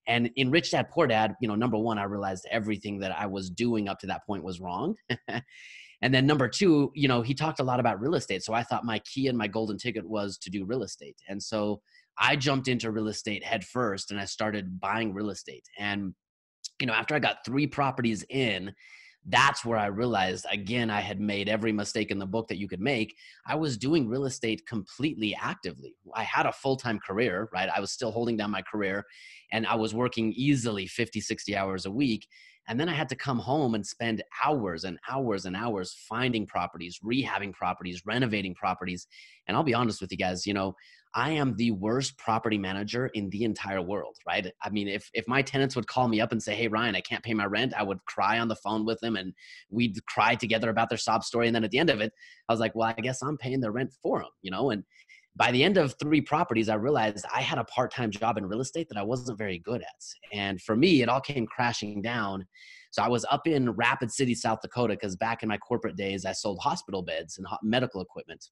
And 0.06 0.30
in 0.36 0.50
Rich 0.50 0.72
Dad 0.72 0.88
Poor 0.90 1.06
Dad, 1.06 1.34
you 1.40 1.48
know, 1.48 1.54
number 1.54 1.78
one, 1.78 1.98
I 1.98 2.04
realized 2.04 2.46
everything 2.50 2.98
that 3.00 3.16
I 3.16 3.26
was 3.26 3.50
doing 3.50 3.88
up 3.88 3.98
to 4.00 4.06
that 4.08 4.26
point 4.26 4.42
was 4.42 4.60
wrong. 4.60 4.96
and 6.02 6.12
then 6.12 6.26
number 6.26 6.48
two, 6.48 6.90
you 6.94 7.06
know, 7.06 7.22
he 7.22 7.34
talked 7.34 7.60
a 7.60 7.64
lot 7.64 7.80
about 7.80 8.00
real 8.00 8.14
estate. 8.14 8.42
So 8.42 8.52
I 8.52 8.62
thought 8.64 8.84
my 8.84 8.98
key 9.00 9.28
and 9.28 9.38
my 9.38 9.46
golden 9.46 9.78
ticket 9.78 10.08
was 10.08 10.38
to 10.38 10.50
do 10.50 10.64
real 10.64 10.82
estate. 10.82 11.16
And 11.28 11.40
so 11.40 11.80
I 12.18 12.36
jumped 12.36 12.68
into 12.68 12.90
real 12.90 13.08
estate 13.08 13.44
head 13.44 13.64
first 13.64 14.10
and 14.10 14.20
I 14.20 14.24
started 14.24 14.80
buying 14.80 15.14
real 15.14 15.30
estate. 15.30 15.64
And, 15.78 16.14
you 16.80 16.86
know, 16.86 16.92
after 16.92 17.14
I 17.14 17.20
got 17.20 17.44
three 17.44 17.66
properties 17.66 18.24
in, 18.28 18.74
that's 19.26 19.64
where 19.64 19.78
I 19.78 19.86
realized 19.86 20.46
again, 20.50 20.90
I 20.90 21.00
had 21.00 21.20
made 21.20 21.48
every 21.48 21.72
mistake 21.72 22.10
in 22.10 22.18
the 22.18 22.26
book 22.26 22.48
that 22.48 22.58
you 22.58 22.68
could 22.68 22.80
make. 22.80 23.14
I 23.46 23.54
was 23.54 23.76
doing 23.76 24.08
real 24.08 24.24
estate 24.24 24.66
completely 24.66 25.36
actively. 25.40 25.94
I 26.14 26.24
had 26.24 26.46
a 26.46 26.52
full 26.52 26.76
time 26.76 26.98
career, 26.98 27.48
right? 27.52 27.68
I 27.74 27.80
was 27.80 27.92
still 27.92 28.10
holding 28.10 28.36
down 28.36 28.50
my 28.50 28.62
career 28.62 29.04
and 29.52 29.66
I 29.66 29.76
was 29.76 29.94
working 29.94 30.32
easily 30.36 30.86
50, 30.86 31.20
60 31.20 31.56
hours 31.56 31.86
a 31.86 31.90
week. 31.90 32.26
And 32.68 32.78
then 32.78 32.88
I 32.88 32.94
had 32.94 33.08
to 33.10 33.16
come 33.16 33.38
home 33.38 33.74
and 33.74 33.86
spend 33.86 34.22
hours 34.44 34.84
and 34.84 34.98
hours 35.10 35.44
and 35.46 35.56
hours 35.56 35.96
finding 36.08 36.46
properties, 36.46 37.00
rehabbing 37.04 37.52
properties, 37.52 38.02
renovating 38.06 38.54
properties. 38.54 39.06
And 39.46 39.56
I'll 39.56 39.62
be 39.62 39.74
honest 39.74 40.00
with 40.00 40.12
you 40.12 40.16
guys, 40.18 40.46
you 40.46 40.54
know, 40.54 40.74
I 41.14 41.30
am 41.30 41.56
the 41.56 41.72
worst 41.72 42.16
property 42.16 42.56
manager 42.56 43.08
in 43.08 43.28
the 43.30 43.44
entire 43.44 43.82
world, 43.82 44.16
right? 44.26 44.46
I 44.62 44.70
mean, 44.70 44.88
if 44.88 45.10
if 45.12 45.28
my 45.28 45.42
tenants 45.42 45.76
would 45.76 45.86
call 45.86 46.08
me 46.08 46.20
up 46.22 46.32
and 46.32 46.42
say, 46.42 46.54
"Hey, 46.54 46.68
Ryan, 46.68 46.96
I 46.96 47.02
can't 47.02 47.22
pay 47.22 47.34
my 47.34 47.44
rent," 47.44 47.74
I 47.76 47.82
would 47.82 48.02
cry 48.06 48.38
on 48.38 48.48
the 48.48 48.56
phone 48.56 48.86
with 48.86 48.98
them, 49.00 49.16
and 49.16 49.34
we'd 49.70 50.04
cry 50.06 50.36
together 50.36 50.70
about 50.70 50.88
their 50.88 50.98
sob 50.98 51.22
story. 51.22 51.48
And 51.48 51.54
then 51.54 51.64
at 51.64 51.70
the 51.70 51.78
end 51.78 51.90
of 51.90 52.00
it, 52.00 52.12
I 52.48 52.52
was 52.52 52.60
like, 52.60 52.74
"Well, 52.74 52.94
I 52.96 53.00
guess 53.02 53.22
I'm 53.22 53.36
paying 53.36 53.60
their 53.60 53.72
rent 53.72 53.92
for 54.02 54.20
them," 54.20 54.30
you 54.40 54.50
know. 54.50 54.70
And 54.70 54.84
by 55.36 55.50
the 55.50 55.64
end 55.64 55.78
of 55.78 55.94
three 55.98 56.20
properties, 56.20 56.68
I 56.68 56.74
realized 56.74 57.24
I 57.34 57.40
had 57.40 57.58
a 57.58 57.64
part-time 57.64 58.10
job 58.10 58.36
in 58.36 58.46
real 58.46 58.60
estate 58.60 58.88
that 58.88 58.98
I 58.98 59.02
wasn't 59.02 59.38
very 59.38 59.58
good 59.58 59.80
at, 59.82 60.04
and 60.32 60.60
for 60.60 60.76
me, 60.76 61.02
it 61.02 61.08
all 61.08 61.20
came 61.20 61.46
crashing 61.46 62.02
down. 62.02 62.46
So 62.90 63.02
I 63.02 63.08
was 63.08 63.24
up 63.30 63.46
in 63.46 63.70
Rapid 63.70 64.12
City, 64.12 64.34
South 64.34 64.60
Dakota, 64.60 64.94
because 64.94 65.16
back 65.16 65.42
in 65.42 65.48
my 65.48 65.56
corporate 65.56 65.96
days, 65.96 66.26
I 66.26 66.32
sold 66.32 66.58
hospital 66.60 67.02
beds 67.02 67.38
and 67.38 67.46
medical 67.62 68.02
equipment 68.02 68.44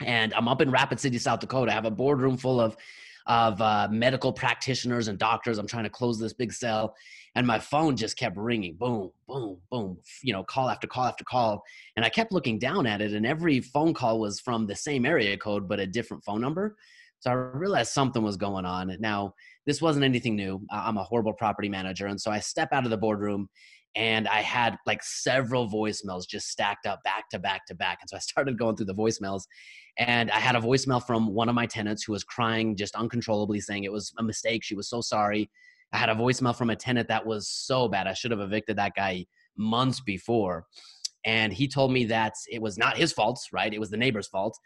and 0.00 0.34
I'm 0.34 0.48
up 0.48 0.60
in 0.60 0.70
Rapid 0.70 1.00
City, 1.00 1.18
South 1.18 1.40
Dakota. 1.40 1.70
I 1.70 1.74
have 1.74 1.84
a 1.84 1.90
boardroom 1.90 2.36
full 2.36 2.60
of 2.60 2.76
of 3.26 3.60
uh, 3.60 3.88
medical 3.90 4.32
practitioners 4.32 5.08
and 5.08 5.18
doctors. 5.18 5.58
I'm 5.58 5.66
trying 5.66 5.84
to 5.84 5.90
close 5.90 6.18
this 6.18 6.32
big 6.32 6.52
sale, 6.52 6.94
and 7.34 7.46
my 7.46 7.58
phone 7.58 7.96
just 7.96 8.16
kept 8.16 8.36
ringing, 8.36 8.74
boom, 8.76 9.10
boom, 9.26 9.58
boom. 9.70 9.98
You 10.22 10.32
know, 10.32 10.44
call 10.44 10.70
after 10.70 10.86
call 10.86 11.04
after 11.04 11.24
call, 11.24 11.62
and 11.96 12.04
I 12.04 12.08
kept 12.08 12.32
looking 12.32 12.58
down 12.58 12.86
at 12.86 13.00
it, 13.00 13.12
and 13.12 13.26
every 13.26 13.60
phone 13.60 13.94
call 13.94 14.20
was 14.20 14.40
from 14.40 14.66
the 14.66 14.76
same 14.76 15.04
area 15.04 15.36
code 15.36 15.68
but 15.68 15.80
a 15.80 15.86
different 15.86 16.24
phone 16.24 16.40
number. 16.40 16.76
So 17.20 17.30
I 17.30 17.34
realized 17.34 17.92
something 17.92 18.22
was 18.22 18.36
going 18.36 18.66
on. 18.66 18.94
Now, 19.00 19.34
this 19.64 19.80
wasn't 19.80 20.04
anything 20.04 20.36
new. 20.36 20.60
I'm 20.70 20.98
a 20.98 21.02
horrible 21.02 21.32
property 21.32 21.68
manager, 21.68 22.06
and 22.06 22.20
so 22.20 22.30
I 22.30 22.38
step 22.38 22.68
out 22.72 22.84
of 22.84 22.90
the 22.90 22.98
boardroom 22.98 23.48
and 23.96 24.28
I 24.28 24.42
had 24.42 24.76
like 24.84 25.02
several 25.02 25.68
voicemails 25.68 26.28
just 26.28 26.48
stacked 26.48 26.86
up 26.86 27.02
back 27.02 27.30
to 27.30 27.38
back 27.38 27.66
to 27.66 27.74
back. 27.74 27.98
And 28.02 28.10
so 28.10 28.16
I 28.16 28.20
started 28.20 28.58
going 28.58 28.76
through 28.76 28.86
the 28.86 28.94
voicemails, 28.94 29.44
and 29.98 30.30
I 30.30 30.38
had 30.38 30.54
a 30.54 30.60
voicemail 30.60 31.04
from 31.04 31.34
one 31.34 31.48
of 31.48 31.54
my 31.54 31.66
tenants 31.66 32.04
who 32.04 32.12
was 32.12 32.22
crying 32.22 32.76
just 32.76 32.94
uncontrollably, 32.94 33.60
saying 33.60 33.84
it 33.84 33.92
was 33.92 34.12
a 34.18 34.22
mistake. 34.22 34.62
She 34.62 34.74
was 34.74 34.88
so 34.88 35.00
sorry. 35.00 35.50
I 35.92 35.96
had 35.96 36.10
a 36.10 36.14
voicemail 36.14 36.54
from 36.54 36.68
a 36.68 36.76
tenant 36.76 37.08
that 37.08 37.24
was 37.24 37.48
so 37.48 37.88
bad. 37.88 38.06
I 38.06 38.12
should 38.12 38.32
have 38.32 38.40
evicted 38.40 38.76
that 38.76 38.94
guy 38.94 39.24
months 39.56 40.00
before. 40.00 40.66
And 41.24 41.52
he 41.52 41.66
told 41.66 41.90
me 41.90 42.04
that 42.06 42.34
it 42.50 42.60
was 42.60 42.76
not 42.76 42.98
his 42.98 43.12
fault, 43.12 43.40
right? 43.52 43.72
It 43.72 43.80
was 43.80 43.90
the 43.90 43.96
neighbor's 43.96 44.28
fault. 44.28 44.58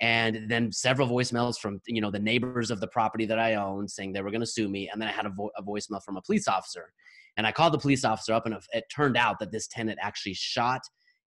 And 0.00 0.48
then 0.48 0.72
several 0.72 1.08
voicemails 1.08 1.58
from 1.58 1.80
you 1.86 2.00
know 2.00 2.10
the 2.10 2.20
neighbors 2.20 2.70
of 2.70 2.80
the 2.80 2.86
property 2.86 3.26
that 3.26 3.38
I 3.38 3.56
own 3.56 3.86
saying 3.86 4.12
they 4.12 4.22
were 4.22 4.30
going 4.30 4.40
to 4.40 4.46
sue 4.46 4.68
me. 4.68 4.88
And 4.88 5.02
then 5.02 5.08
I 5.08 5.12
had 5.12 5.26
a, 5.26 5.30
vo- 5.30 5.50
a 5.58 5.62
voicemail 5.62 6.02
from 6.02 6.16
a 6.16 6.22
police 6.22 6.48
officer 6.48 6.92
and 7.38 7.46
I 7.46 7.52
called 7.52 7.72
the 7.72 7.78
police 7.78 8.04
officer 8.04 8.34
up, 8.34 8.46
and 8.46 8.56
it 8.72 8.84
turned 8.94 9.16
out 9.16 9.38
that 9.38 9.52
this 9.52 9.68
tenant 9.68 10.00
actually 10.02 10.34
shot 10.34 10.80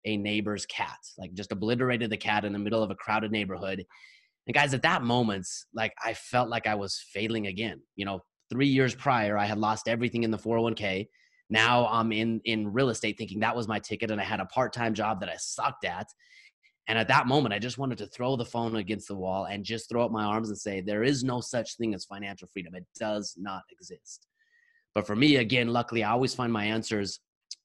a 0.06 0.18
neighbor's 0.18 0.66
cat, 0.66 0.98
like 1.18 1.34
just 1.34 1.54
obliterated 1.54 2.10
the 2.10 2.18
cat 2.18 2.44
in 2.44 2.52
the 2.52 2.60
middle 2.60 2.84
of 2.84 2.92
a 2.92 2.96
crowded 2.96 3.32
neighborhood. 3.32 3.84
And 4.46 4.54
guys, 4.54 4.74
at 4.74 4.82
that 4.82 5.04
moment, 5.04 5.48
like 5.74 5.94
I 6.04 6.14
felt 6.14 6.50
like 6.50 6.68
I 6.68 6.76
was 6.76 7.02
failing 7.14 7.48
again. 7.48 7.80
You 7.96 8.06
know, 8.06 8.20
three 8.50 8.68
years 8.68 8.94
prior, 8.94 9.38
I 9.38 9.46
had 9.46 9.58
lost 9.58 9.88
everything 9.88 10.24
in 10.24 10.32
the 10.32 10.38
401k. 10.38 11.08
Now 11.50 11.88
I'm 11.88 12.12
in 12.12 12.42
in 12.44 12.72
real 12.74 12.90
estate, 12.90 13.18
thinking 13.18 13.40
that 13.40 13.56
was 13.56 13.70
my 13.70 13.80
ticket, 13.80 14.12
and 14.12 14.20
I 14.20 14.26
had 14.26 14.42
a 14.42 14.46
part 14.46 14.74
time 14.74 14.94
job 14.94 15.22
that 15.22 15.30
I 15.30 15.38
sucked 15.38 15.86
at. 15.86 16.08
And 16.88 17.00
at 17.00 17.08
that 17.08 17.28
moment, 17.28 17.54
I 17.54 17.60
just 17.60 17.78
wanted 17.78 18.00
to 18.00 18.08
throw 18.08 18.36
the 18.36 18.44
phone 18.44 18.76
against 18.76 19.08
the 19.08 19.16
wall 19.16 19.46
and 19.46 19.64
just 19.64 19.88
throw 19.88 20.04
up 20.04 20.12
my 20.12 20.26
arms 20.26 20.50
and 20.50 20.58
say, 20.58 20.82
There 20.82 21.04
is 21.04 21.24
no 21.24 21.40
such 21.40 21.78
thing 21.78 21.94
as 21.94 22.04
financial 22.04 22.50
freedom. 22.52 22.76
It 22.76 22.86
does 23.00 23.36
not 23.38 23.62
exist. 23.72 24.28
But 24.94 25.08
for 25.08 25.16
me, 25.16 25.38
again, 25.38 25.70
luckily, 25.70 26.04
I 26.04 26.12
always 26.12 26.34
find 26.34 26.52
my 26.52 26.66
answers 26.66 27.20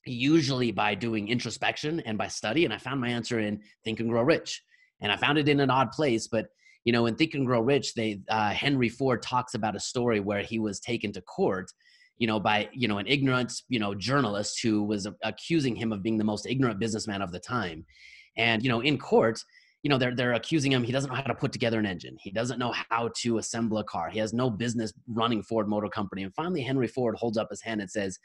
usually 0.04 0.70
by 0.70 0.94
doing 0.94 1.28
introspection 1.28 2.00
and 2.00 2.16
by 2.16 2.28
study. 2.28 2.64
And 2.64 2.72
I 2.72 2.78
found 2.78 3.00
my 3.00 3.08
answer 3.08 3.40
in 3.40 3.60
Think 3.84 4.00
and 4.00 4.08
Grow 4.08 4.22
Rich. 4.22 4.62
And 5.00 5.10
I 5.10 5.16
found 5.16 5.38
it 5.38 5.48
in 5.48 5.60
an 5.60 5.70
odd 5.70 5.92
place, 5.92 6.28
but 6.28 6.46
you 6.86 6.92
know, 6.92 7.06
in 7.06 7.16
Think 7.16 7.34
and 7.34 7.44
Grow 7.44 7.60
Rich, 7.60 7.94
they 7.94 8.20
uh, 8.28 8.50
Henry 8.50 8.88
Ford 8.88 9.20
talks 9.20 9.54
about 9.54 9.74
a 9.74 9.80
story 9.80 10.20
where 10.20 10.40
he 10.40 10.60
was 10.60 10.78
taken 10.78 11.12
to 11.12 11.20
court, 11.20 11.70
you 12.16 12.28
know, 12.28 12.38
by 12.38 12.68
you 12.72 12.86
know 12.86 12.98
an 12.98 13.08
ignorant 13.08 13.52
you 13.68 13.80
know 13.80 13.92
journalist 13.92 14.60
who 14.62 14.84
was 14.84 15.08
accusing 15.24 15.74
him 15.74 15.92
of 15.92 16.02
being 16.02 16.16
the 16.16 16.24
most 16.24 16.46
ignorant 16.46 16.78
businessman 16.78 17.22
of 17.22 17.32
the 17.32 17.40
time, 17.40 17.84
and 18.36 18.62
you 18.62 18.68
know, 18.68 18.80
in 18.80 18.98
court, 18.98 19.42
you 19.82 19.90
know, 19.90 19.98
they're 19.98 20.14
they're 20.14 20.32
accusing 20.32 20.72
him 20.72 20.82
he 20.82 20.92
doesn't 20.92 21.10
know 21.10 21.16
how 21.16 21.22
to 21.22 21.34
put 21.34 21.52
together 21.52 21.78
an 21.78 21.86
engine. 21.86 22.16
He 22.20 22.30
doesn't 22.30 22.58
know 22.58 22.72
how 22.90 23.10
to 23.22 23.38
assemble 23.38 23.78
a 23.78 23.84
car. 23.84 24.10
He 24.10 24.18
has 24.18 24.32
no 24.32 24.50
business 24.50 24.92
running 25.06 25.42
Ford 25.42 25.68
Motor 25.68 25.88
Company. 25.88 26.22
And 26.24 26.34
finally, 26.34 26.62
Henry 26.62 26.88
Ford 26.88 27.14
holds 27.16 27.38
up 27.38 27.48
his 27.50 27.62
hand 27.62 27.80
and 27.80 27.90
says, 27.90 28.18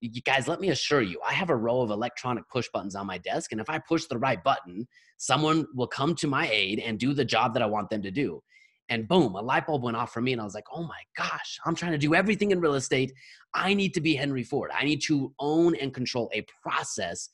"You 0.00 0.22
guys, 0.22 0.46
let 0.46 0.60
me 0.60 0.70
assure 0.70 1.02
you, 1.02 1.20
I 1.26 1.32
have 1.32 1.50
a 1.50 1.56
row 1.56 1.80
of 1.80 1.90
electronic 1.90 2.48
push 2.48 2.68
buttons 2.72 2.94
on 2.94 3.06
my 3.06 3.18
desk, 3.18 3.52
and 3.52 3.60
if 3.60 3.68
I 3.68 3.78
push 3.78 4.04
the 4.06 4.18
right 4.18 4.42
button, 4.44 4.86
someone 5.16 5.66
will 5.74 5.88
come 5.88 6.14
to 6.16 6.26
my 6.28 6.48
aid 6.48 6.78
and 6.78 6.98
do 6.98 7.14
the 7.14 7.24
job 7.24 7.54
that 7.54 7.62
I 7.62 7.66
want 7.66 7.90
them 7.90 8.02
to 8.02 8.10
do." 8.10 8.42
And 8.88 9.08
boom, 9.08 9.34
a 9.34 9.40
light 9.40 9.66
bulb 9.66 9.84
went 9.84 9.96
off 9.96 10.12
for 10.12 10.20
me, 10.20 10.32
and 10.32 10.40
I 10.40 10.44
was 10.44 10.54
like, 10.54 10.66
"Oh 10.72 10.82
my 10.82 11.00
gosh, 11.16 11.58
I'm 11.64 11.74
trying 11.74 11.92
to 11.92 11.98
do 11.98 12.14
everything 12.14 12.50
in 12.50 12.60
real 12.60 12.74
estate. 12.74 13.12
I 13.54 13.74
need 13.74 13.94
to 13.94 14.00
be 14.00 14.14
Henry 14.14 14.42
Ford. 14.42 14.70
I 14.74 14.84
need 14.84 15.00
to 15.06 15.32
own 15.38 15.74
and 15.76 15.94
control 15.94 16.30
a 16.34 16.44
process." 16.62 17.28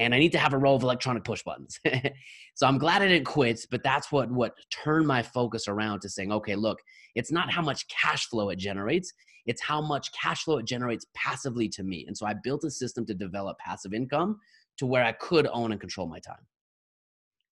And 0.00 0.14
I 0.14 0.18
need 0.18 0.32
to 0.32 0.38
have 0.38 0.54
a 0.54 0.58
row 0.58 0.74
of 0.74 0.82
electronic 0.82 1.24
push 1.24 1.42
buttons. 1.42 1.78
so 2.54 2.66
I'm 2.66 2.78
glad 2.78 3.02
I 3.02 3.08
didn't 3.08 3.26
quit, 3.26 3.66
but 3.70 3.84
that's 3.84 4.10
what 4.10 4.30
what 4.30 4.54
turned 4.70 5.06
my 5.06 5.22
focus 5.22 5.68
around 5.68 6.00
to 6.00 6.08
saying, 6.08 6.32
okay, 6.32 6.56
look, 6.56 6.80
it's 7.14 7.30
not 7.30 7.52
how 7.52 7.60
much 7.60 7.86
cash 7.88 8.26
flow 8.26 8.48
it 8.48 8.56
generates, 8.56 9.12
it's 9.46 9.60
how 9.60 9.80
much 9.80 10.10
cash 10.12 10.44
flow 10.44 10.56
it 10.56 10.64
generates 10.64 11.04
passively 11.14 11.68
to 11.68 11.82
me. 11.82 12.06
And 12.06 12.16
so 12.16 12.26
I 12.26 12.34
built 12.42 12.64
a 12.64 12.70
system 12.70 13.04
to 13.06 13.14
develop 13.14 13.58
passive 13.58 13.92
income 13.92 14.38
to 14.78 14.86
where 14.86 15.04
I 15.04 15.12
could 15.12 15.46
own 15.52 15.70
and 15.70 15.80
control 15.80 16.06
my 16.06 16.18
time. 16.18 16.46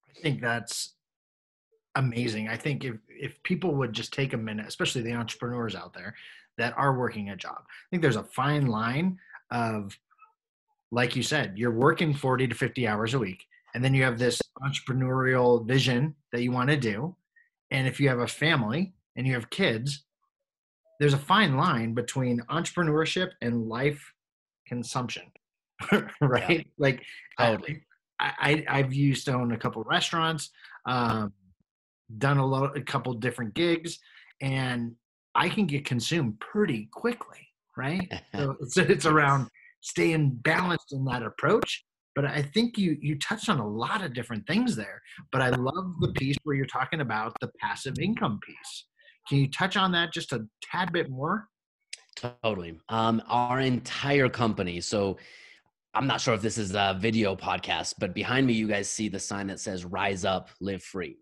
I 0.08 0.20
think 0.22 0.40
that's 0.40 0.94
amazing. 1.96 2.48
I 2.48 2.56
think 2.56 2.82
if 2.82 2.96
if 3.08 3.42
people 3.42 3.74
would 3.74 3.92
just 3.92 4.14
take 4.14 4.32
a 4.32 4.38
minute, 4.38 4.66
especially 4.66 5.02
the 5.02 5.12
entrepreneurs 5.12 5.74
out 5.74 5.92
there 5.92 6.14
that 6.56 6.72
are 6.78 6.98
working 6.98 7.28
a 7.28 7.36
job, 7.36 7.58
I 7.58 7.86
think 7.90 8.00
there's 8.00 8.16
a 8.16 8.24
fine 8.24 8.66
line 8.68 9.18
of 9.50 9.98
like 10.90 11.16
you 11.16 11.22
said, 11.22 11.54
you're 11.56 11.72
working 11.72 12.14
40 12.14 12.48
to 12.48 12.54
50 12.54 12.86
hours 12.86 13.14
a 13.14 13.18
week, 13.18 13.44
and 13.74 13.84
then 13.84 13.94
you 13.94 14.02
have 14.04 14.18
this 14.18 14.40
entrepreneurial 14.62 15.66
vision 15.66 16.14
that 16.32 16.42
you 16.42 16.52
want 16.52 16.70
to 16.70 16.76
do. 16.76 17.14
And 17.70 17.86
if 17.86 18.00
you 18.00 18.08
have 18.08 18.20
a 18.20 18.26
family 18.26 18.94
and 19.16 19.26
you 19.26 19.34
have 19.34 19.50
kids, 19.50 20.04
there's 20.98 21.14
a 21.14 21.18
fine 21.18 21.56
line 21.56 21.94
between 21.94 22.40
entrepreneurship 22.50 23.30
and 23.42 23.68
life 23.68 24.12
consumption, 24.66 25.24
right? 26.20 26.50
Yeah. 26.50 26.62
Like, 26.78 27.02
totally. 27.38 27.82
I, 28.20 28.64
I, 28.68 28.78
have 28.78 28.92
used 28.92 29.26
to 29.26 29.32
own 29.32 29.52
a 29.52 29.56
couple 29.56 29.84
restaurants, 29.84 30.50
um, 30.86 31.32
done 32.18 32.38
a, 32.38 32.46
lot, 32.46 32.76
a 32.76 32.80
couple 32.80 33.12
different 33.14 33.54
gigs, 33.54 34.00
and 34.40 34.96
I 35.36 35.48
can 35.48 35.66
get 35.66 35.84
consumed 35.84 36.40
pretty 36.40 36.88
quickly, 36.92 37.46
right? 37.76 38.10
so 38.34 38.56
it's, 38.60 38.76
it's 38.76 39.06
around 39.06 39.48
staying 39.80 40.30
balanced 40.42 40.92
in 40.92 41.04
that 41.06 41.22
approach. 41.22 41.84
But 42.14 42.24
i 42.24 42.42
think 42.42 42.76
you 42.76 42.96
you 43.00 43.16
touched 43.20 43.48
on 43.48 43.60
a 43.60 43.68
lot 43.68 44.02
of 44.04 44.12
different 44.12 44.44
things 44.48 44.74
there 44.74 45.00
but 45.30 45.40
i 45.40 45.50
love 45.50 45.86
the 46.00 46.12
piece 46.14 46.36
where 46.42 46.56
you're 46.56 46.66
talking 46.66 47.00
about 47.00 47.32
the 47.40 47.50
passive 47.60 47.94
income 48.00 48.40
piece. 48.44 48.86
Can 49.28 49.38
you 49.38 49.48
touch 49.50 49.76
on 49.76 49.92
that 49.92 50.12
just 50.12 50.32
a 50.32 50.46
tad 50.62 50.92
bit 50.92 51.10
more? 51.10 51.46
Totally. 52.16 52.80
Um, 52.88 53.22
our 53.28 53.60
entire 53.60 54.28
company 54.28 54.80
so 54.80 55.16
i'm 55.94 56.06
not 56.06 56.20
sure 56.20 56.34
if 56.34 56.42
this 56.42 56.58
is 56.58 56.74
a 56.74 56.96
video 56.98 57.36
podcast 57.36 57.94
but 57.98 58.14
behind 58.14 58.46
me 58.46 58.52
you 58.52 58.68
guys 58.68 58.90
see 58.90 59.08
the 59.08 59.20
sign 59.20 59.46
that 59.46 59.60
says 59.60 59.84
rise 59.84 60.24
up 60.24 60.50
live 60.60 60.82
free 60.82 61.16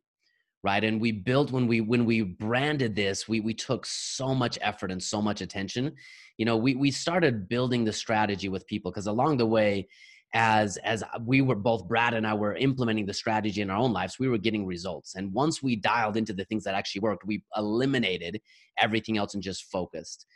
right? 0.62 0.82
And 0.82 1.00
we 1.00 1.12
built 1.12 1.52
when 1.52 1.66
we 1.66 1.80
when 1.80 2.04
we 2.04 2.22
branded 2.22 2.96
this 2.96 3.28
we 3.28 3.40
we 3.40 3.54
took 3.54 3.86
so 3.86 4.34
much 4.34 4.58
effort 4.60 4.90
and 4.90 5.02
so 5.02 5.22
much 5.22 5.40
attention. 5.40 5.94
You 6.38 6.46
know 6.46 6.56
we 6.56 6.74
we 6.74 6.90
started 6.90 7.48
building 7.48 7.84
the 7.84 7.92
strategy 7.92 8.48
with 8.48 8.66
people 8.66 8.90
because 8.90 9.06
along 9.06 9.36
the 9.36 9.46
way 9.46 9.88
as 10.34 10.76
as 10.78 11.04
we 11.24 11.40
were 11.40 11.54
both 11.54 11.86
brad 11.86 12.12
and 12.12 12.26
i 12.26 12.34
were 12.34 12.56
implementing 12.56 13.06
the 13.06 13.14
strategy 13.14 13.60
in 13.60 13.70
our 13.70 13.78
own 13.78 13.92
lives 13.92 14.18
we 14.18 14.28
were 14.28 14.38
getting 14.38 14.66
results. 14.66 15.14
And 15.14 15.32
once 15.32 15.62
we 15.62 15.76
dialed 15.76 16.16
into 16.16 16.32
the 16.32 16.44
things 16.44 16.64
that 16.64 16.74
actually 16.74 17.02
worked 17.02 17.24
we 17.24 17.44
eliminated 17.56 18.40
everything 18.78 19.16
else 19.16 19.34
and 19.34 19.42
just 19.42 19.70
focused. 19.70 20.26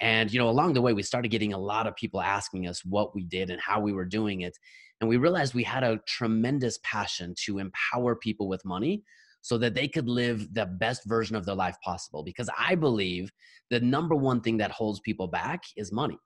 And 0.00 0.32
you 0.32 0.38
know 0.38 0.48
along 0.48 0.74
the 0.74 0.82
way 0.82 0.92
we 0.92 1.02
started 1.02 1.30
getting 1.30 1.52
a 1.52 1.58
lot 1.58 1.86
of 1.86 1.96
people 1.96 2.20
asking 2.20 2.68
us 2.68 2.84
what 2.84 3.14
we 3.14 3.24
did 3.24 3.50
and 3.50 3.60
how 3.60 3.80
we 3.80 3.92
were 3.92 4.04
doing 4.04 4.42
it. 4.42 4.56
And 5.00 5.08
we 5.08 5.16
realized 5.16 5.54
we 5.54 5.64
had 5.64 5.82
a 5.82 6.00
tremendous 6.06 6.78
passion 6.82 7.34
to 7.44 7.58
empower 7.58 8.14
people 8.14 8.48
with 8.48 8.64
money 8.64 9.02
so 9.42 9.58
that 9.58 9.74
they 9.74 9.88
could 9.88 10.08
live 10.08 10.52
the 10.52 10.66
best 10.66 11.04
version 11.06 11.36
of 11.36 11.44
their 11.46 11.54
life 11.54 11.76
possible. 11.82 12.22
Because 12.22 12.48
I 12.58 12.74
believe 12.74 13.30
the 13.70 13.80
number 13.80 14.14
one 14.14 14.40
thing 14.40 14.56
that 14.58 14.70
holds 14.70 15.00
people 15.00 15.26
back 15.26 15.62
is 15.76 15.92
money, 15.92 16.18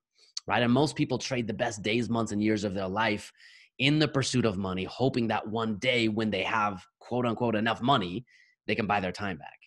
right? 0.47 0.63
And 0.63 0.73
most 0.73 0.97
people 0.97 1.19
trade 1.19 1.47
the 1.47 1.55
best 1.55 1.83
days, 1.83 2.09
months, 2.09 2.33
and 2.33 2.43
years 2.43 2.65
of 2.65 2.75
their 2.75 2.89
life 2.89 3.33
in 3.79 3.99
the 3.99 4.09
pursuit 4.09 4.45
of 4.45 4.57
money, 4.57 4.85
hoping 4.85 5.29
that 5.29 5.47
one 5.47 5.77
day 5.77 6.09
when 6.09 6.31
they 6.31 6.43
have 6.43 6.85
quote 7.01 7.27
unquote 7.27 7.57
enough 7.57 7.83
money, 7.83 8.25
they 8.67 8.75
can 8.75 8.87
buy 8.87 9.01
their 9.01 9.13
time 9.13 9.37
back. 9.37 9.59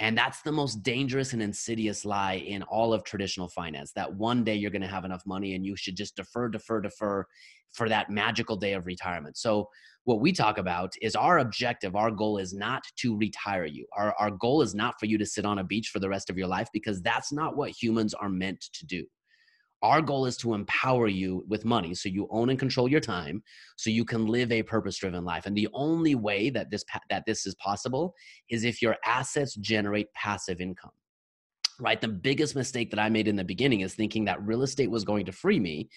And 0.00 0.18
that's 0.18 0.42
the 0.42 0.52
most 0.52 0.82
dangerous 0.82 1.32
and 1.32 1.42
insidious 1.42 2.04
lie 2.04 2.34
in 2.34 2.62
all 2.64 2.92
of 2.92 3.04
traditional 3.04 3.48
finance 3.48 3.92
that 3.92 4.12
one 4.12 4.42
day 4.42 4.54
you're 4.54 4.70
going 4.70 4.82
to 4.82 4.88
have 4.88 5.04
enough 5.04 5.22
money 5.24 5.54
and 5.54 5.64
you 5.64 5.76
should 5.76 5.96
just 5.96 6.16
defer, 6.16 6.48
defer, 6.48 6.80
defer 6.80 7.26
for 7.72 7.88
that 7.88 8.10
magical 8.10 8.56
day 8.56 8.72
of 8.72 8.86
retirement. 8.86 9.36
So, 9.36 9.68
what 10.04 10.20
we 10.20 10.32
talk 10.32 10.58
about 10.58 10.92
is 11.00 11.16
our 11.16 11.38
objective, 11.38 11.96
our 11.96 12.10
goal 12.10 12.36
is 12.36 12.52
not 12.52 12.82
to 12.96 13.16
retire 13.16 13.64
you. 13.64 13.86
Our, 13.96 14.14
our 14.18 14.30
goal 14.30 14.60
is 14.60 14.74
not 14.74 15.00
for 15.00 15.06
you 15.06 15.16
to 15.16 15.24
sit 15.24 15.46
on 15.46 15.58
a 15.58 15.64
beach 15.64 15.88
for 15.88 15.98
the 15.98 16.10
rest 16.10 16.28
of 16.28 16.36
your 16.36 16.46
life 16.46 16.68
because 16.74 17.00
that's 17.00 17.32
not 17.32 17.56
what 17.56 17.70
humans 17.70 18.12
are 18.12 18.28
meant 18.28 18.60
to 18.74 18.84
do. 18.84 19.06
Our 19.82 20.00
goal 20.00 20.26
is 20.26 20.36
to 20.38 20.54
empower 20.54 21.08
you 21.08 21.44
with 21.46 21.64
money 21.64 21.94
so 21.94 22.08
you 22.08 22.26
own 22.30 22.48
and 22.48 22.58
control 22.58 22.88
your 22.88 23.00
time 23.00 23.42
so 23.76 23.90
you 23.90 24.04
can 24.04 24.26
live 24.26 24.50
a 24.50 24.62
purpose-driven 24.62 25.24
life. 25.24 25.44
And 25.46 25.56
the 25.56 25.68
only 25.74 26.14
way 26.14 26.50
that 26.50 26.70
this 26.70 26.84
that 27.10 27.24
this 27.26 27.46
is 27.46 27.54
possible 27.56 28.14
is 28.48 28.64
if 28.64 28.80
your 28.80 28.96
assets 29.04 29.54
generate 29.56 30.12
passive 30.14 30.60
income. 30.60 30.92
Right? 31.80 32.00
The 32.00 32.08
biggest 32.08 32.54
mistake 32.54 32.90
that 32.90 33.00
I 33.00 33.08
made 33.08 33.26
in 33.26 33.36
the 33.36 33.44
beginning 33.44 33.80
is 33.80 33.94
thinking 33.94 34.26
that 34.26 34.40
real 34.46 34.62
estate 34.62 34.90
was 34.90 35.04
going 35.04 35.26
to 35.26 35.32
free 35.32 35.58
me 35.58 35.88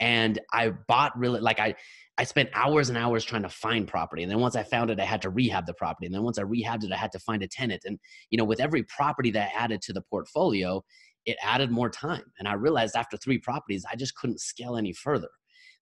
and 0.00 0.40
I 0.52 0.70
bought 0.70 1.16
really 1.16 1.40
like 1.40 1.60
I 1.60 1.74
I 2.18 2.24
spent 2.24 2.50
hours 2.52 2.90
and 2.90 2.98
hours 2.98 3.24
trying 3.24 3.42
to 3.42 3.48
find 3.48 3.88
property. 3.88 4.22
And 4.22 4.30
then 4.30 4.40
once 4.40 4.54
I 4.54 4.62
found 4.62 4.90
it, 4.90 5.00
I 5.00 5.04
had 5.04 5.22
to 5.22 5.30
rehab 5.30 5.64
the 5.64 5.72
property. 5.72 6.04
And 6.04 6.14
then 6.14 6.22
once 6.22 6.38
I 6.38 6.42
rehabbed 6.42 6.84
it, 6.84 6.92
I 6.92 6.96
had 6.96 7.12
to 7.12 7.18
find 7.18 7.42
a 7.42 7.48
tenant. 7.48 7.82
And, 7.86 7.98
you 8.28 8.36
know, 8.36 8.44
with 8.44 8.60
every 8.60 8.82
property 8.82 9.30
that 9.30 9.48
I 9.54 9.58
added 9.58 9.80
to 9.82 9.94
the 9.94 10.02
portfolio, 10.02 10.84
it 11.30 11.38
added 11.42 11.70
more 11.70 11.90
time. 11.90 12.24
And 12.38 12.46
I 12.46 12.54
realized 12.54 12.96
after 12.96 13.16
three 13.16 13.38
properties, 13.38 13.84
I 13.90 13.96
just 13.96 14.14
couldn't 14.16 14.40
scale 14.40 14.76
any 14.76 14.92
further. 14.92 15.28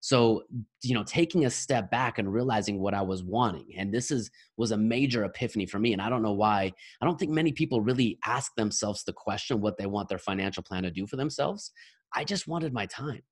So, 0.01 0.45
you 0.83 0.95
know, 0.95 1.03
taking 1.03 1.45
a 1.45 1.51
step 1.51 1.91
back 1.91 2.19
and 2.19 2.33
realizing 2.33 2.79
what 2.79 2.95
I 2.95 3.03
was 3.03 3.25
wanting. 3.25 3.67
And 3.77 3.93
this 3.93 4.11
is 4.11 4.31
was 4.57 4.71
a 4.71 4.77
major 4.77 5.25
epiphany 5.25 5.67
for 5.67 5.81
me. 5.81 5.93
And 5.93 6.01
I 6.01 6.09
don't 6.09 6.23
know 6.23 6.33
why. 6.33 6.73
I 7.01 7.05
don't 7.05 7.19
think 7.19 7.33
many 7.33 7.53
people 7.53 7.81
really 7.81 8.19
ask 8.25 8.55
themselves 8.55 9.03
the 9.03 9.13
question 9.13 9.61
what 9.61 9.77
they 9.77 9.87
want 9.87 10.09
their 10.09 10.19
financial 10.19 10.63
plan 10.63 10.85
to 10.85 10.91
do 10.91 11.07
for 11.07 11.17
themselves. 11.17 11.73
I 12.15 12.25
just 12.25 12.47
wanted 12.47 12.73
my 12.73 12.87
time. 12.87 13.23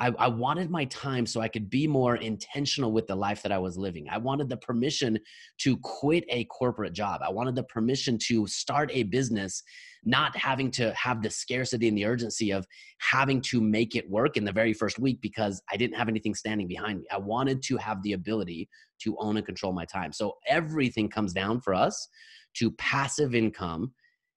I, 0.00 0.12
I, 0.18 0.28
wanted 0.28 0.70
my 0.70 0.86
time 0.86 1.26
so 1.26 1.42
I 1.42 1.48
could 1.48 1.68
be 1.68 1.86
more 1.86 2.16
intentional 2.16 2.90
with 2.90 3.06
the 3.06 3.14
life 3.14 3.42
that 3.42 3.52
I 3.52 3.58
was 3.58 3.76
living. 3.76 4.08
I 4.10 4.16
wanted 4.16 4.48
the 4.48 4.56
permission 4.56 5.18
to 5.58 5.76
quit 5.76 6.24
a 6.30 6.44
corporate 6.46 6.94
job. 6.94 7.20
I 7.22 7.30
wanted 7.30 7.54
the 7.54 7.64
permission 7.64 8.18
to 8.28 8.46
start 8.46 8.90
a 8.94 9.02
business, 9.02 9.62
not 10.04 10.34
having 10.34 10.70
to 10.72 10.92
have 10.94 11.22
the 11.22 11.28
scarcity 11.28 11.86
and 11.86 11.98
the 11.98 12.06
urgency 12.06 12.50
of 12.50 12.66
having 12.98 13.42
to 13.42 13.60
make 13.60 13.94
it 13.94 14.08
work 14.08 14.38
in 14.38 14.44
the 14.44 14.52
very 14.52 14.72
first 14.72 14.98
week 14.98 15.20
because 15.20 15.62
I 15.70 15.76
didn't 15.76 15.96
have 15.96 16.08
anything 16.08 16.34
standing 16.34 16.66
behind 16.66 17.00
me. 17.00 17.06
I 17.12 17.18
wanted 17.18 17.62
to 17.64 17.76
have 17.76 18.02
the 18.02 18.14
ability 18.14 18.70
to 19.02 19.16
own 19.18 19.36
and 19.36 19.44
control 19.44 19.74
my 19.74 19.84
time. 19.84 20.12
So 20.12 20.38
everything 20.48 21.10
comes 21.10 21.34
down 21.34 21.60
for 21.60 21.74
us 21.74 22.08
to 22.54 22.70
passive 22.72 23.34
income 23.34 23.92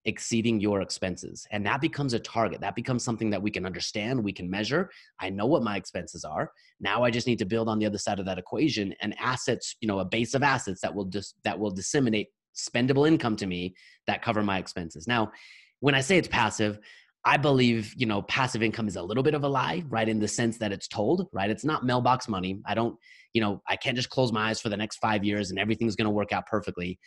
exceeding 0.06 0.60
your 0.60 0.82
expenses. 0.82 1.48
And 1.52 1.66
that 1.66 1.82
becomes 1.82 2.14
a 2.14 2.20
target. 2.20 2.62
That 2.62 2.76
becomes 2.76 3.04
something 3.04 3.30
that 3.30 3.42
we 3.42 3.52
can 3.52 3.66
understand, 3.66 4.24
we 4.24 4.34
can 4.34 4.50
measure. 4.50 4.90
I 5.20 5.30
know 5.30 5.46
what 5.46 5.64
my 5.64 5.78
expenses 5.78 6.26
are. 6.26 6.52
Now 6.80 7.04
I 7.04 7.12
just 7.12 7.28
need 7.28 7.40
to 7.40 7.46
build 7.46 7.70
on 7.70 7.80
the 7.80 7.86
other 7.86 7.98
side 7.98 8.20
of 8.20 8.26
that 8.26 8.38
equation 8.38 8.94
and 9.02 9.16
assets, 9.20 9.76
you 9.80 9.88
know, 9.88 10.00
a 10.00 10.06
base 10.06 10.34
of 10.34 10.44
assets 10.44 10.82
that 10.82 10.94
will 10.94 11.06
just 11.06 11.36
that 11.44 11.58
will 11.58 11.72
disseminate 11.72 12.28
spendable 12.56 13.08
income 13.08 13.36
to 13.38 13.48
me 13.48 13.76
that 14.08 14.22
cover 14.22 14.44
my 14.44 14.58
expenses. 14.58 15.08
Now, 15.08 15.32
when 15.80 15.96
I 15.96 16.02
say 16.02 16.18
it's 16.18 16.28
passive, 16.28 16.80
I 17.26 17.38
believe, 17.38 17.94
you 17.96 18.06
know, 18.06 18.22
passive 18.24 18.62
income 18.62 18.88
is 18.88 18.98
a 18.98 19.02
little 19.02 19.24
bit 19.24 19.34
of 19.34 19.44
a 19.44 19.48
lie, 19.48 19.84
right? 19.88 20.08
In 20.08 20.20
the 20.20 20.28
sense 20.28 20.58
that 20.58 20.74
it's 20.74 20.88
told, 20.88 21.28
right? 21.32 21.50
It's 21.50 21.64
not 21.64 21.86
mailbox 21.86 22.28
money. 22.28 22.62
I 22.66 22.74
don't, 22.74 22.98
you 23.34 23.42
know, 23.42 23.62
I 23.68 23.78
can't 23.78 23.96
just 23.96 24.10
close 24.10 24.34
my 24.34 24.50
eyes 24.50 24.60
for 24.60 24.70
the 24.70 24.78
next 24.78 24.98
five 24.98 25.24
years 25.24 25.50
and 25.50 25.58
everything's 25.58 25.96
going 25.96 26.06
to 26.06 26.12
work 26.12 26.34
out 26.34 26.46
perfectly. 26.48 27.00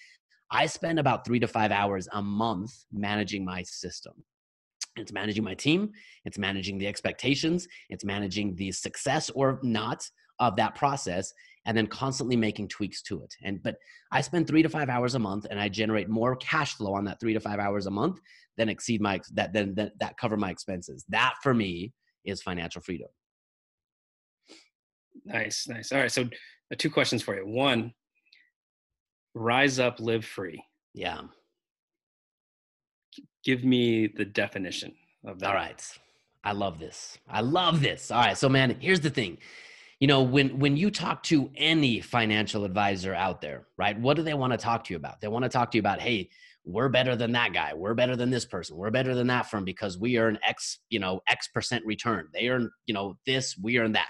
I 0.50 0.66
spend 0.66 0.98
about 0.98 1.24
three 1.24 1.40
to 1.40 1.48
five 1.48 1.72
hours 1.72 2.08
a 2.12 2.22
month 2.22 2.72
managing 2.92 3.44
my 3.44 3.62
system. 3.62 4.12
It's 4.96 5.12
managing 5.12 5.44
my 5.44 5.54
team, 5.54 5.90
it's 6.24 6.38
managing 6.38 6.78
the 6.78 6.86
expectations, 6.86 7.68
it's 7.90 8.04
managing 8.04 8.54
the 8.56 8.72
success 8.72 9.28
or 9.30 9.58
not 9.62 10.08
of 10.38 10.56
that 10.56 10.74
process, 10.74 11.32
and 11.66 11.76
then 11.76 11.86
constantly 11.86 12.36
making 12.36 12.68
tweaks 12.68 13.02
to 13.02 13.22
it. 13.22 13.34
And 13.42 13.62
but 13.62 13.76
I 14.12 14.20
spend 14.20 14.46
three 14.46 14.62
to 14.62 14.68
five 14.68 14.88
hours 14.88 15.14
a 15.14 15.18
month, 15.18 15.46
and 15.50 15.60
I 15.60 15.68
generate 15.68 16.08
more 16.08 16.36
cash 16.36 16.74
flow 16.74 16.94
on 16.94 17.04
that 17.04 17.20
three 17.20 17.34
to 17.34 17.40
five 17.40 17.58
hours 17.58 17.86
a 17.86 17.90
month 17.90 18.20
than 18.56 18.68
exceed 18.68 19.00
my 19.00 19.20
that 19.34 19.52
then 19.52 19.74
that, 19.74 19.92
that 20.00 20.16
cover 20.16 20.36
my 20.36 20.50
expenses. 20.50 21.04
That 21.08 21.34
for 21.42 21.52
me 21.52 21.92
is 22.24 22.42
financial 22.42 22.80
freedom. 22.80 23.08
Nice, 25.24 25.66
nice. 25.68 25.92
All 25.92 25.98
right, 25.98 26.12
so 26.12 26.22
uh, 26.22 26.76
two 26.78 26.90
questions 26.90 27.22
for 27.22 27.36
you. 27.36 27.46
One, 27.46 27.92
rise 29.36 29.78
up, 29.78 30.00
live 30.00 30.24
free. 30.24 30.64
Yeah. 30.94 31.20
Give 33.44 33.62
me 33.62 34.08
the 34.08 34.24
definition 34.24 34.94
of 35.24 35.38
that. 35.40 35.48
All 35.48 35.54
right. 35.54 35.82
I 36.42 36.52
love 36.52 36.78
this. 36.78 37.18
I 37.28 37.42
love 37.42 37.80
this. 37.80 38.10
All 38.10 38.20
right. 38.20 38.36
So, 38.36 38.48
man, 38.48 38.76
here's 38.80 39.00
the 39.00 39.10
thing. 39.10 39.38
You 40.00 40.08
know, 40.08 40.22
when 40.22 40.58
when 40.58 40.76
you 40.76 40.90
talk 40.90 41.22
to 41.24 41.50
any 41.56 42.00
financial 42.00 42.64
advisor 42.64 43.14
out 43.14 43.40
there, 43.40 43.66
right? 43.78 43.98
What 43.98 44.16
do 44.16 44.22
they 44.22 44.34
want 44.34 44.52
to 44.52 44.58
talk 44.58 44.84
to 44.84 44.92
you 44.92 44.96
about? 44.96 45.20
They 45.20 45.28
want 45.28 45.44
to 45.44 45.48
talk 45.48 45.70
to 45.70 45.78
you 45.78 45.80
about, 45.80 46.00
hey, 46.00 46.28
we're 46.64 46.88
better 46.88 47.16
than 47.16 47.32
that 47.32 47.52
guy. 47.52 47.72
We're 47.74 47.94
better 47.94 48.16
than 48.16 48.30
this 48.30 48.44
person. 48.44 48.76
We're 48.76 48.90
better 48.90 49.14
than 49.14 49.28
that 49.28 49.48
firm 49.48 49.64
because 49.64 49.98
we 49.98 50.18
earn 50.18 50.38
X, 50.46 50.80
you 50.90 50.98
know, 50.98 51.20
X 51.28 51.48
percent 51.48 51.84
return. 51.86 52.28
They 52.34 52.48
earn, 52.48 52.70
you 52.86 52.94
know, 52.94 53.16
this, 53.24 53.56
we 53.62 53.78
earn 53.78 53.92
that. 53.92 54.08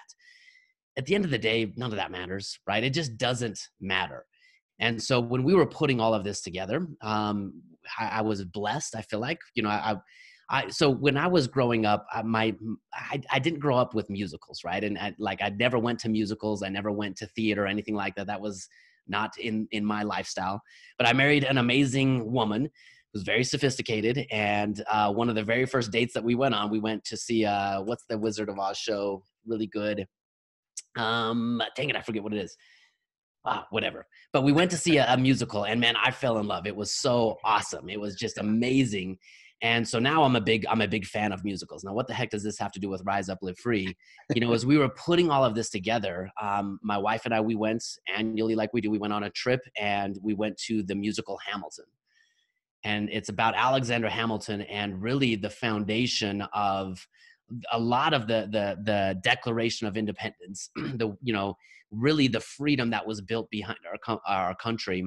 At 0.96 1.06
the 1.06 1.14
end 1.14 1.24
of 1.24 1.30
the 1.30 1.38
day, 1.38 1.72
none 1.76 1.90
of 1.90 1.96
that 1.96 2.10
matters, 2.10 2.58
right? 2.66 2.82
It 2.82 2.94
just 2.94 3.16
doesn't 3.16 3.60
matter. 3.80 4.24
And 4.78 5.02
so 5.02 5.20
when 5.20 5.42
we 5.42 5.54
were 5.54 5.66
putting 5.66 6.00
all 6.00 6.14
of 6.14 6.24
this 6.24 6.40
together, 6.40 6.86
um, 7.02 7.62
I, 7.98 8.18
I, 8.18 8.20
was 8.20 8.44
blessed. 8.44 8.94
I 8.94 9.02
feel 9.02 9.20
like, 9.20 9.38
you 9.54 9.62
know, 9.62 9.70
I, 9.70 9.96
I, 10.50 10.68
so 10.68 10.90
when 10.90 11.16
I 11.16 11.26
was 11.26 11.46
growing 11.46 11.86
up, 11.86 12.06
I, 12.12 12.22
my, 12.22 12.54
I, 12.92 13.20
I 13.30 13.38
didn't 13.38 13.60
grow 13.60 13.76
up 13.76 13.94
with 13.94 14.10
musicals, 14.10 14.62
right? 14.64 14.82
And 14.82 14.98
I, 14.98 15.14
like, 15.18 15.40
I 15.42 15.48
never 15.48 15.78
went 15.78 15.98
to 16.00 16.08
musicals. 16.08 16.62
I 16.62 16.68
never 16.68 16.92
went 16.92 17.16
to 17.16 17.26
theater 17.28 17.64
or 17.64 17.66
anything 17.66 17.94
like 17.94 18.14
that. 18.16 18.26
That 18.26 18.40
was 18.40 18.68
not 19.08 19.36
in, 19.38 19.66
in 19.72 19.84
my 19.84 20.02
lifestyle, 20.02 20.60
but 20.98 21.06
I 21.06 21.12
married 21.12 21.44
an 21.44 21.58
amazing 21.58 22.30
woman 22.30 22.68
who's 23.12 23.22
very 23.22 23.44
sophisticated. 23.44 24.26
And 24.30 24.82
uh, 24.90 25.12
one 25.12 25.28
of 25.28 25.36
the 25.36 25.44
very 25.44 25.64
first 25.64 25.90
dates 25.90 26.12
that 26.14 26.24
we 26.24 26.34
went 26.34 26.54
on, 26.54 26.70
we 26.70 26.80
went 26.80 27.04
to 27.04 27.16
see, 27.16 27.44
uh, 27.44 27.82
what's 27.82 28.04
the 28.08 28.18
Wizard 28.18 28.48
of 28.48 28.58
Oz 28.58 28.76
show? 28.76 29.22
Really 29.46 29.68
good. 29.68 30.06
Um, 30.96 31.62
dang 31.76 31.88
it, 31.88 31.96
I 31.96 32.02
forget 32.02 32.22
what 32.22 32.34
it 32.34 32.42
is 32.42 32.56
ah, 33.46 33.66
whatever. 33.70 34.06
But 34.32 34.42
we 34.42 34.52
went 34.52 34.70
to 34.72 34.76
see 34.76 34.98
a, 34.98 35.06
a, 35.12 35.16
musical, 35.16 35.64
and 35.64 35.80
man, 35.80 35.94
I 36.02 36.11
fell 36.11 36.38
in 36.38 36.46
love. 36.46 36.66
It 36.66 36.76
was 36.76 36.92
so 36.92 37.38
awesome. 37.44 37.88
It 37.88 38.00
was 38.00 38.16
just 38.16 38.38
amazing. 38.38 39.18
And 39.62 39.88
so 39.88 39.98
now 39.98 40.22
I'm 40.22 40.37
a 40.37 40.40
big 40.40 40.66
I'm 40.68 40.82
a 40.82 40.88
big 40.88 41.06
fan 41.06 41.32
of 41.32 41.42
musicals. 41.42 41.82
Now, 41.82 41.94
what 41.94 42.06
the 42.06 42.14
heck 42.14 42.30
does 42.30 42.42
this 42.42 42.59
have 42.59 42.72
to 42.72 42.80
do 42.80 42.90
with 42.90 43.02
Rise 43.06 43.30
Up 43.30 43.38
Live 43.40 43.59
Free? 43.59 43.96
You 44.35 44.40
know, 44.40 44.52
as 44.52 44.66
we 44.66 44.76
were 44.76 44.90
putting 44.90 45.30
all 45.30 45.44
of 45.44 45.54
this 45.54 45.70
together, 45.70 46.30
um, 46.40 46.78
my 46.82 46.98
wife 46.98 47.24
and 47.24 47.32
I 47.32 47.40
we 47.40 47.54
went 47.54 47.82
annually, 48.14 48.54
like 48.54 48.74
we 48.74 48.82
do. 48.82 48.90
We 48.90 48.98
went 48.98 49.14
on 49.14 49.22
a 49.22 49.30
trip, 49.30 49.61
and 49.80 50.18
we 50.22 50.35
went 50.35 50.59
to 50.66 50.82
the 50.82 50.94
musical 50.94 51.38
Hamilton. 51.38 51.87
And 52.85 53.09
it's 53.11 53.30
about 53.30 53.54
Alexander 53.56 54.09
Hamilton 54.09 54.61
and 54.62 55.02
really 55.02 55.37
the 55.37 55.50
foundation 55.50 56.42
of 56.52 57.06
a 57.72 57.78
lot 57.78 58.12
of 58.12 58.26
the 58.26 58.48
the 58.50 58.76
the 58.82 59.20
Declaration 59.22 59.87
of 59.87 59.96
Independence. 59.96 60.70
the 60.76 61.16
you 61.22 61.32
know 61.32 61.56
really 61.90 62.29
the 62.29 62.40
freedom 62.40 62.90
that 62.90 63.07
was 63.07 63.20
built 63.20 63.51
behind 63.51 63.79
our 64.07 64.20
our 64.27 64.55
country. 64.55 65.05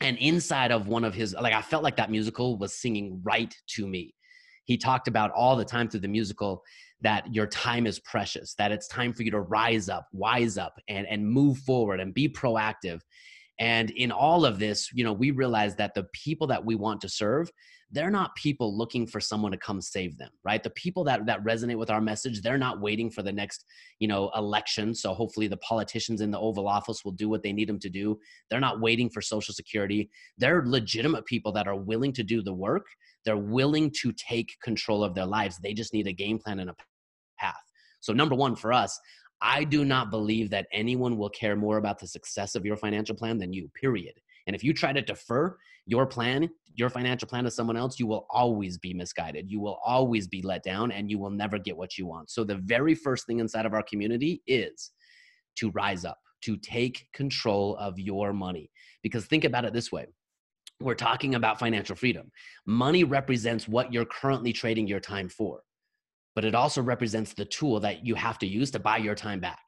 And 0.00 0.18
inside 0.18 0.72
of 0.72 0.88
one 0.88 1.04
of 1.04 1.14
his 1.14 1.34
like 1.34 1.54
i 1.54 1.62
felt 1.62 1.82
like 1.82 1.96
that 1.96 2.10
musical 2.10 2.58
was 2.58 2.74
singing 2.74 3.20
right 3.24 3.54
to 3.68 3.86
me. 3.86 4.14
He 4.64 4.76
talked 4.76 5.08
about 5.08 5.30
all 5.32 5.56
the 5.56 5.64
time 5.64 5.88
through 5.88 6.00
the 6.00 6.08
musical 6.08 6.62
that 7.02 7.32
your 7.32 7.46
time 7.46 7.86
is 7.86 8.00
precious 8.00 8.54
that 8.54 8.72
it's 8.72 8.88
time 8.88 9.12
for 9.12 9.22
you 9.22 9.30
to 9.30 9.40
rise 9.40 9.88
up 9.88 10.06
wise 10.12 10.58
up 10.58 10.74
and 10.88 11.06
and 11.06 11.26
move 11.26 11.58
forward 11.58 12.00
and 12.00 12.14
be 12.14 12.28
proactive. 12.28 13.00
And 13.58 13.90
in 13.90 14.12
all 14.12 14.44
of 14.44 14.58
this 14.58 14.90
you 14.92 15.04
know 15.04 15.12
we 15.12 15.30
realize 15.30 15.76
that 15.76 15.94
the 15.94 16.06
people 16.12 16.46
that 16.48 16.64
we 16.64 16.74
want 16.74 17.00
to 17.02 17.08
serve 17.08 17.50
they're 17.92 18.10
not 18.10 18.34
people 18.34 18.76
looking 18.76 19.06
for 19.06 19.20
someone 19.20 19.52
to 19.52 19.58
come 19.58 19.80
save 19.80 20.18
them 20.18 20.30
right? 20.44 20.62
The 20.62 20.70
people 20.70 21.04
that 21.04 21.26
that 21.26 21.44
resonate 21.44 21.78
with 21.78 21.90
our 21.90 22.00
message 22.00 22.42
they're 22.42 22.58
not 22.58 22.80
waiting 22.80 23.10
for 23.10 23.22
the 23.22 23.32
next 23.32 23.64
you 23.98 24.08
know 24.08 24.30
election. 24.36 24.94
So 24.94 25.14
hopefully 25.14 25.48
the 25.48 25.56
politicians 25.58 26.20
in 26.20 26.30
the 26.30 26.38
oval 26.38 26.68
office 26.68 27.04
will 27.04 27.12
do 27.12 27.28
what 27.28 27.42
they 27.42 27.52
need 27.52 27.68
them 27.68 27.78
to 27.80 27.88
do. 27.88 28.18
They're 28.50 28.60
not 28.60 28.80
waiting 28.80 29.10
for 29.10 29.20
social 29.20 29.54
security. 29.54 30.10
They're 30.38 30.64
legitimate 30.66 31.26
people 31.26 31.52
that 31.52 31.68
are 31.68 31.76
willing 31.76 32.12
to 32.14 32.22
do 32.22 32.42
the 32.42 32.54
work. 32.54 32.86
They're 33.24 33.36
willing 33.36 33.92
to 34.02 34.12
take 34.12 34.56
control 34.62 35.02
of 35.02 35.14
their 35.14 35.26
lives. 35.26 35.58
They 35.58 35.74
just 35.74 35.92
need 35.92 36.06
a 36.06 36.12
game 36.12 36.38
plan 36.38 36.60
and 36.60 36.70
a 36.70 36.74
path. 37.38 37.54
So 38.00 38.12
number 38.12 38.34
one 38.34 38.56
for 38.56 38.72
us 38.72 38.98
I 39.42 39.64
do 39.64 39.84
not 39.84 40.10
believe 40.10 40.50
that 40.50 40.66
anyone 40.72 41.18
will 41.18 41.28
care 41.28 41.56
more 41.56 41.76
about 41.76 41.98
the 41.98 42.06
success 42.06 42.54
of 42.54 42.64
your 42.64 42.76
financial 42.76 43.14
plan 43.14 43.38
than 43.38 43.52
you, 43.52 43.70
period. 43.78 44.14
And 44.46 44.54
if 44.54 44.62
you 44.62 44.72
try 44.72 44.92
to 44.92 45.02
defer 45.02 45.56
your 45.86 46.06
plan, 46.06 46.50
your 46.74 46.90
financial 46.90 47.28
plan 47.28 47.44
to 47.44 47.50
someone 47.50 47.76
else, 47.76 47.98
you 47.98 48.06
will 48.06 48.26
always 48.30 48.78
be 48.78 48.92
misguided. 48.92 49.50
You 49.50 49.60
will 49.60 49.78
always 49.84 50.28
be 50.28 50.42
let 50.42 50.62
down 50.62 50.92
and 50.92 51.10
you 51.10 51.18
will 51.18 51.30
never 51.30 51.58
get 51.58 51.76
what 51.76 51.96
you 51.96 52.06
want. 52.06 52.30
So, 52.30 52.44
the 52.44 52.56
very 52.56 52.94
first 52.94 53.26
thing 53.26 53.40
inside 53.40 53.66
of 53.66 53.74
our 53.74 53.82
community 53.82 54.42
is 54.46 54.90
to 55.56 55.70
rise 55.70 56.04
up, 56.04 56.18
to 56.42 56.56
take 56.56 57.08
control 57.12 57.76
of 57.76 57.98
your 57.98 58.32
money. 58.32 58.70
Because 59.02 59.26
think 59.26 59.44
about 59.44 59.64
it 59.64 59.72
this 59.72 59.90
way 59.90 60.06
we're 60.80 60.94
talking 60.94 61.34
about 61.34 61.58
financial 61.58 61.96
freedom. 61.96 62.30
Money 62.66 63.04
represents 63.04 63.66
what 63.66 63.92
you're 63.92 64.04
currently 64.04 64.52
trading 64.52 64.86
your 64.86 65.00
time 65.00 65.28
for, 65.28 65.62
but 66.34 66.44
it 66.44 66.54
also 66.54 66.82
represents 66.82 67.32
the 67.32 67.46
tool 67.46 67.80
that 67.80 68.04
you 68.04 68.14
have 68.14 68.38
to 68.38 68.46
use 68.46 68.70
to 68.72 68.78
buy 68.78 68.98
your 68.98 69.14
time 69.14 69.40
back. 69.40 69.65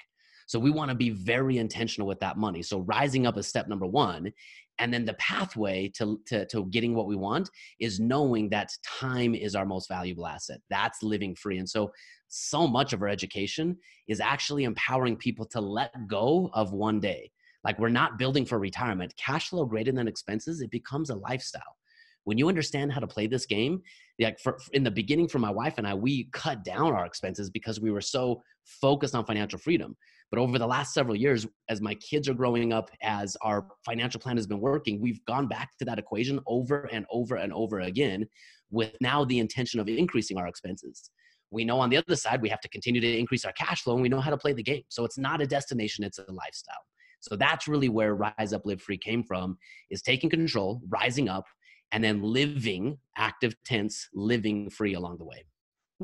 So 0.48 0.58
we 0.58 0.70
want 0.70 0.88
to 0.88 0.94
be 0.94 1.10
very 1.10 1.58
intentional 1.58 2.08
with 2.08 2.20
that 2.20 2.38
money. 2.38 2.62
So 2.62 2.80
rising 2.80 3.26
up 3.26 3.36
is 3.36 3.46
step 3.46 3.68
number 3.68 3.86
one. 3.86 4.32
And 4.78 4.92
then 4.92 5.04
the 5.04 5.14
pathway 5.14 5.92
to, 5.96 6.20
to, 6.26 6.46
to 6.46 6.64
getting 6.66 6.94
what 6.94 7.06
we 7.06 7.16
want 7.16 7.50
is 7.80 8.00
knowing 8.00 8.48
that 8.48 8.70
time 8.82 9.34
is 9.34 9.54
our 9.54 9.66
most 9.66 9.88
valuable 9.88 10.26
asset. 10.26 10.60
That's 10.70 11.02
living 11.02 11.34
free. 11.34 11.58
And 11.58 11.68
so, 11.68 11.92
so 12.28 12.66
much 12.66 12.94
of 12.94 13.02
our 13.02 13.08
education 13.08 13.76
is 14.06 14.20
actually 14.20 14.64
empowering 14.64 15.16
people 15.16 15.44
to 15.46 15.60
let 15.60 15.92
go 16.08 16.48
of 16.54 16.72
one 16.72 16.98
day. 16.98 17.30
Like 17.62 17.78
we're 17.78 17.90
not 17.90 18.16
building 18.16 18.46
for 18.46 18.58
retirement. 18.58 19.12
Cash 19.18 19.50
flow 19.50 19.66
greater 19.66 19.92
than 19.92 20.08
expenses, 20.08 20.62
it 20.62 20.70
becomes 20.70 21.10
a 21.10 21.16
lifestyle. 21.16 21.76
When 22.24 22.38
you 22.38 22.48
understand 22.48 22.92
how 22.92 23.00
to 23.00 23.06
play 23.06 23.26
this 23.26 23.44
game, 23.44 23.82
like 24.18 24.38
for, 24.38 24.58
in 24.72 24.82
the 24.82 24.90
beginning 24.90 25.28
for 25.28 25.40
my 25.40 25.50
wife 25.50 25.74
and 25.76 25.86
I, 25.86 25.92
we 25.92 26.30
cut 26.32 26.64
down 26.64 26.94
our 26.94 27.04
expenses 27.04 27.50
because 27.50 27.80
we 27.80 27.90
were 27.90 28.00
so 28.00 28.42
focused 28.64 29.14
on 29.14 29.26
financial 29.26 29.58
freedom. 29.58 29.96
But 30.30 30.38
over 30.38 30.58
the 30.58 30.66
last 30.66 30.92
several 30.92 31.16
years, 31.16 31.46
as 31.68 31.80
my 31.80 31.94
kids 31.94 32.28
are 32.28 32.34
growing 32.34 32.72
up, 32.72 32.90
as 33.02 33.36
our 33.42 33.66
financial 33.84 34.20
plan 34.20 34.36
has 34.36 34.46
been 34.46 34.60
working, 34.60 35.00
we've 35.00 35.24
gone 35.24 35.48
back 35.48 35.70
to 35.78 35.84
that 35.86 35.98
equation 35.98 36.38
over 36.46 36.88
and 36.92 37.06
over 37.10 37.36
and 37.36 37.52
over 37.52 37.80
again 37.80 38.26
with 38.70 38.92
now 39.00 39.24
the 39.24 39.38
intention 39.38 39.80
of 39.80 39.88
increasing 39.88 40.36
our 40.36 40.46
expenses. 40.46 41.10
We 41.50 41.64
know 41.64 41.80
on 41.80 41.88
the 41.88 41.96
other 41.96 42.14
side, 42.14 42.42
we 42.42 42.50
have 42.50 42.60
to 42.60 42.68
continue 42.68 43.00
to 43.00 43.18
increase 43.18 43.46
our 43.46 43.52
cash 43.52 43.82
flow 43.82 43.94
and 43.94 44.02
we 44.02 44.10
know 44.10 44.20
how 44.20 44.30
to 44.30 44.36
play 44.36 44.52
the 44.52 44.62
game. 44.62 44.82
So 44.88 45.06
it's 45.06 45.16
not 45.16 45.40
a 45.40 45.46
destination, 45.46 46.04
it's 46.04 46.18
a 46.18 46.30
lifestyle. 46.30 46.84
So 47.20 47.34
that's 47.34 47.66
really 47.66 47.88
where 47.88 48.14
Rise 48.14 48.52
Up 48.52 48.62
Live 48.64 48.82
Free 48.82 48.98
came 48.98 49.24
from 49.24 49.56
is 49.90 50.02
taking 50.02 50.28
control, 50.28 50.82
rising 50.88 51.28
up, 51.28 51.44
and 51.90 52.04
then 52.04 52.22
living 52.22 52.98
active 53.16 53.54
tense, 53.64 54.08
living 54.14 54.68
free 54.68 54.94
along 54.94 55.18
the 55.18 55.24
way. 55.24 55.44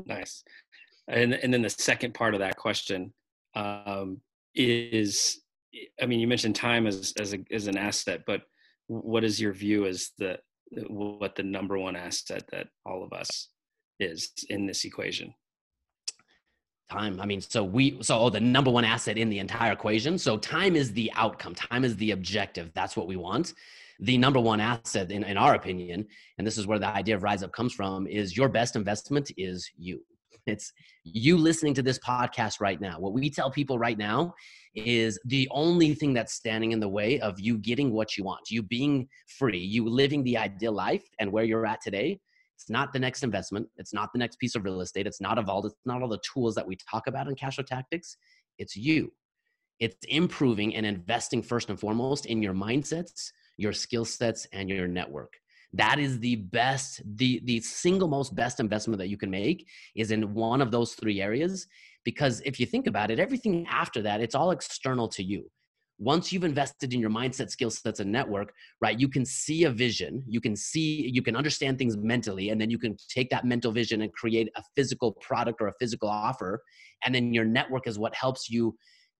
Nice. 0.05 0.43
And 1.07 1.35
and 1.35 1.53
then 1.53 1.61
the 1.61 1.69
second 1.69 2.15
part 2.15 2.33
of 2.33 2.39
that 2.39 2.57
question 2.57 3.13
um, 3.55 4.21
is 4.53 5.41
i 6.01 6.05
mean 6.05 6.19
you 6.19 6.27
mentioned 6.27 6.55
time 6.55 6.87
as 6.87 7.13
as, 7.19 7.33
a, 7.33 7.39
as 7.51 7.67
an 7.67 7.77
asset 7.77 8.21
but 8.25 8.43
what 8.87 9.23
is 9.23 9.39
your 9.39 9.53
view 9.53 9.85
as 9.85 10.11
the 10.17 10.37
what 10.87 11.35
the 11.35 11.43
number 11.43 11.77
one 11.77 11.95
asset 11.95 12.43
that 12.51 12.67
all 12.85 13.03
of 13.03 13.13
us 13.13 13.49
is 13.99 14.31
in 14.49 14.65
this 14.65 14.83
equation? 14.83 15.33
Time. 16.91 17.19
I 17.19 17.25
mean 17.25 17.41
so 17.41 17.63
we 17.63 17.97
so 18.01 18.19
oh, 18.19 18.29
the 18.29 18.39
number 18.39 18.69
one 18.69 18.85
asset 18.85 19.17
in 19.17 19.29
the 19.29 19.39
entire 19.39 19.71
equation. 19.71 20.17
So 20.19 20.37
time 20.37 20.75
is 20.75 20.93
the 20.93 21.11
outcome. 21.15 21.55
Time 21.55 21.83
is 21.83 21.95
the 21.97 22.11
objective. 22.11 22.71
That's 22.75 22.95
what 22.95 23.07
we 23.07 23.15
want. 23.15 23.53
The 24.01 24.17
number 24.17 24.39
one 24.39 24.59
asset 24.59 25.11
in, 25.11 25.23
in 25.23 25.37
our 25.37 25.55
opinion 25.55 26.05
and 26.37 26.45
this 26.45 26.57
is 26.57 26.67
where 26.67 26.77
the 26.77 26.87
idea 26.87 27.15
of 27.15 27.23
rise 27.23 27.41
up 27.41 27.53
comes 27.53 27.73
from 27.73 28.05
is 28.07 28.37
your 28.37 28.49
best 28.49 28.75
investment 28.75 29.31
is 29.37 29.67
you 29.77 30.01
it's 30.45 30.71
you 31.03 31.37
listening 31.37 31.73
to 31.75 31.81
this 31.81 31.99
podcast 31.99 32.59
right 32.59 32.79
now. 32.79 32.99
What 32.99 33.13
we 33.13 33.29
tell 33.29 33.49
people 33.49 33.79
right 33.79 33.97
now 33.97 34.33
is 34.75 35.19
the 35.25 35.47
only 35.51 35.93
thing 35.93 36.13
that's 36.13 36.33
standing 36.33 36.71
in 36.71 36.79
the 36.79 36.89
way 36.89 37.19
of 37.19 37.39
you 37.39 37.57
getting 37.57 37.91
what 37.91 38.17
you 38.17 38.23
want, 38.23 38.49
you 38.49 38.61
being 38.61 39.07
free, 39.27 39.59
you 39.59 39.87
living 39.87 40.23
the 40.23 40.37
ideal 40.37 40.73
life 40.73 41.03
and 41.19 41.31
where 41.31 41.43
you're 41.43 41.65
at 41.65 41.81
today. 41.81 42.19
It's 42.55 42.69
not 42.69 42.93
the 42.93 42.99
next 42.99 43.23
investment. 43.23 43.67
It's 43.77 43.93
not 43.93 44.13
the 44.13 44.19
next 44.19 44.37
piece 44.39 44.55
of 44.55 44.63
real 44.63 44.81
estate. 44.81 45.07
It's 45.07 45.21
not 45.21 45.43
vault. 45.45 45.65
It's 45.65 45.75
not 45.85 46.01
all 46.01 46.07
the 46.07 46.19
tools 46.19 46.55
that 46.55 46.67
we 46.67 46.77
talk 46.89 47.07
about 47.07 47.27
in 47.27 47.35
cash 47.35 47.55
flow 47.55 47.63
tactics. 47.63 48.17
It's 48.57 48.75
you. 48.75 49.11
It's 49.79 49.97
improving 50.07 50.75
and 50.75 50.85
investing 50.85 51.41
first 51.41 51.69
and 51.69 51.79
foremost 51.79 52.27
in 52.27 52.41
your 52.41 52.53
mindsets, 52.53 53.31
your 53.57 53.73
skill 53.73 54.05
sets, 54.05 54.47
and 54.53 54.69
your 54.69 54.87
network 54.87 55.33
that 55.75 55.99
is 55.99 56.19
the 56.19 56.37
best 56.37 57.01
the 57.17 57.41
the 57.45 57.59
single 57.59 58.07
most 58.07 58.33
best 58.35 58.59
investment 58.59 58.97
that 58.99 59.09
you 59.09 59.17
can 59.17 59.29
make 59.29 59.67
is 59.95 60.11
in 60.11 60.33
one 60.33 60.61
of 60.61 60.71
those 60.71 60.93
three 60.93 61.21
areas. 61.21 61.67
Because 62.03 62.41
if 62.45 62.59
you 62.59 62.65
think 62.65 62.87
about 62.87 63.11
it 63.11 63.19
everything 63.19 63.65
after 63.67 64.01
that 64.01 64.21
it's 64.21 64.35
all 64.35 64.51
external 64.51 65.07
to 65.09 65.23
you. 65.23 65.49
Once 65.97 66.33
you've 66.33 66.43
invested 66.43 66.93
in 66.93 66.99
your 66.99 67.09
mindset 67.09 67.49
skill 67.49 67.69
sets 67.69 67.99
and 67.99 68.11
network 68.11 68.53
right 68.81 68.99
you 68.99 69.07
can 69.07 69.25
see 69.25 69.63
a 69.63 69.71
vision 69.71 70.23
you 70.27 70.41
can 70.41 70.55
see 70.55 71.09
you 71.13 71.21
can 71.21 71.35
understand 71.35 71.77
things 71.77 71.95
mentally 71.97 72.49
and 72.49 72.59
then 72.59 72.69
you 72.69 72.77
can 72.77 72.95
take 73.09 73.29
that 73.29 73.45
mental 73.45 73.71
vision 73.71 74.01
and 74.01 74.11
create 74.13 74.49
a 74.55 74.63
physical 74.75 75.13
product 75.13 75.61
or 75.61 75.67
a 75.67 75.73
physical 75.79 76.09
offer. 76.09 76.61
And 77.05 77.13
then 77.13 77.33
your 77.33 77.45
network 77.45 77.87
is 77.87 77.99
what 77.99 78.15
helps 78.15 78.49
you 78.49 78.77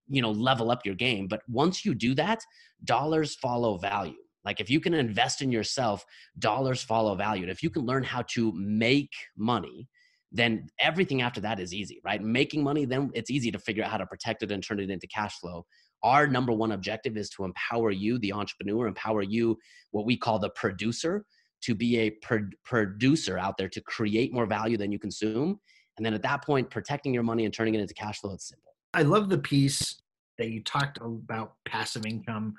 you 0.08 0.22
know 0.22 0.32
level 0.32 0.72
up 0.72 0.86
your 0.86 0.96
game. 0.96 1.28
But 1.28 1.42
once 1.50 1.84
you 1.84 1.96
do 1.96 2.14
that 2.16 2.40
dollars 2.84 3.36
follow 3.36 3.78
value 3.78 4.25
like 4.46 4.60
if 4.60 4.70
you 4.70 4.80
can 4.80 4.94
invest 4.94 5.42
in 5.42 5.52
yourself, 5.52 6.06
dollars 6.40 6.84
follow 6.84 7.16
value. 7.16 7.44
And 7.44 7.52
if 7.52 7.64
you 7.64 7.70
can 7.70 7.84
learn 7.86 8.04
how 8.04 8.22
to 8.30 8.52
make 8.54 9.12
money, 9.36 9.90
then 10.32 10.68
everything 10.80 11.22
after 11.22 11.42
that 11.42 11.60
is 11.60 11.74
easy, 11.74 12.00
right? 12.04 12.22
Making 12.22 12.64
money, 12.64 12.86
then 12.86 13.10
it's 13.14 13.32
easy 13.32 13.52
to 13.52 13.60
figure 13.60 13.84
out 13.84 13.92
how 13.92 13.98
to 13.98 14.06
protect 14.06 14.44
it 14.44 14.52
and 14.52 14.62
turn 14.62 14.80
it 14.80 14.90
into 14.90 15.08
cash 15.08 15.40
flow. 15.40 15.66
Our 16.04 16.28
number 16.28 16.52
one 16.52 16.74
objective 16.74 17.18
is 17.18 17.30
to 17.32 17.46
empower 17.46 17.90
you, 17.90 18.20
the 18.20 18.34
entrepreneur, 18.34 18.88
empower 18.88 19.24
you, 19.24 19.58
what 19.92 20.06
we 20.06 20.18
call 20.18 20.38
the 20.38 20.50
producer, 20.50 21.26
to 21.64 21.74
be 21.74 21.98
a 21.98 22.10
pro- 22.12 22.50
producer 22.64 23.38
out 23.38 23.58
there 23.58 23.70
to 23.70 23.82
create 23.82 24.34
more 24.34 24.46
value 24.46 24.78
than 24.78 24.92
you 24.92 25.00
consume. 25.00 25.60
And 25.98 26.06
then 26.06 26.14
at 26.14 26.22
that 26.24 26.44
point, 26.46 26.70
protecting 26.70 27.14
your 27.14 27.24
money 27.24 27.46
and 27.46 27.54
turning 27.54 27.74
it 27.74 27.80
into 27.80 27.94
cash 27.94 28.20
flow, 28.20 28.34
it's 28.34 28.50
simple. 28.50 28.74
I 28.94 29.02
love 29.02 29.30
the 29.30 29.38
piece 29.38 29.96
that 30.38 30.50
you 30.50 30.62
talked 30.62 31.00
about 31.02 31.54
passive 31.66 32.06
income 32.06 32.56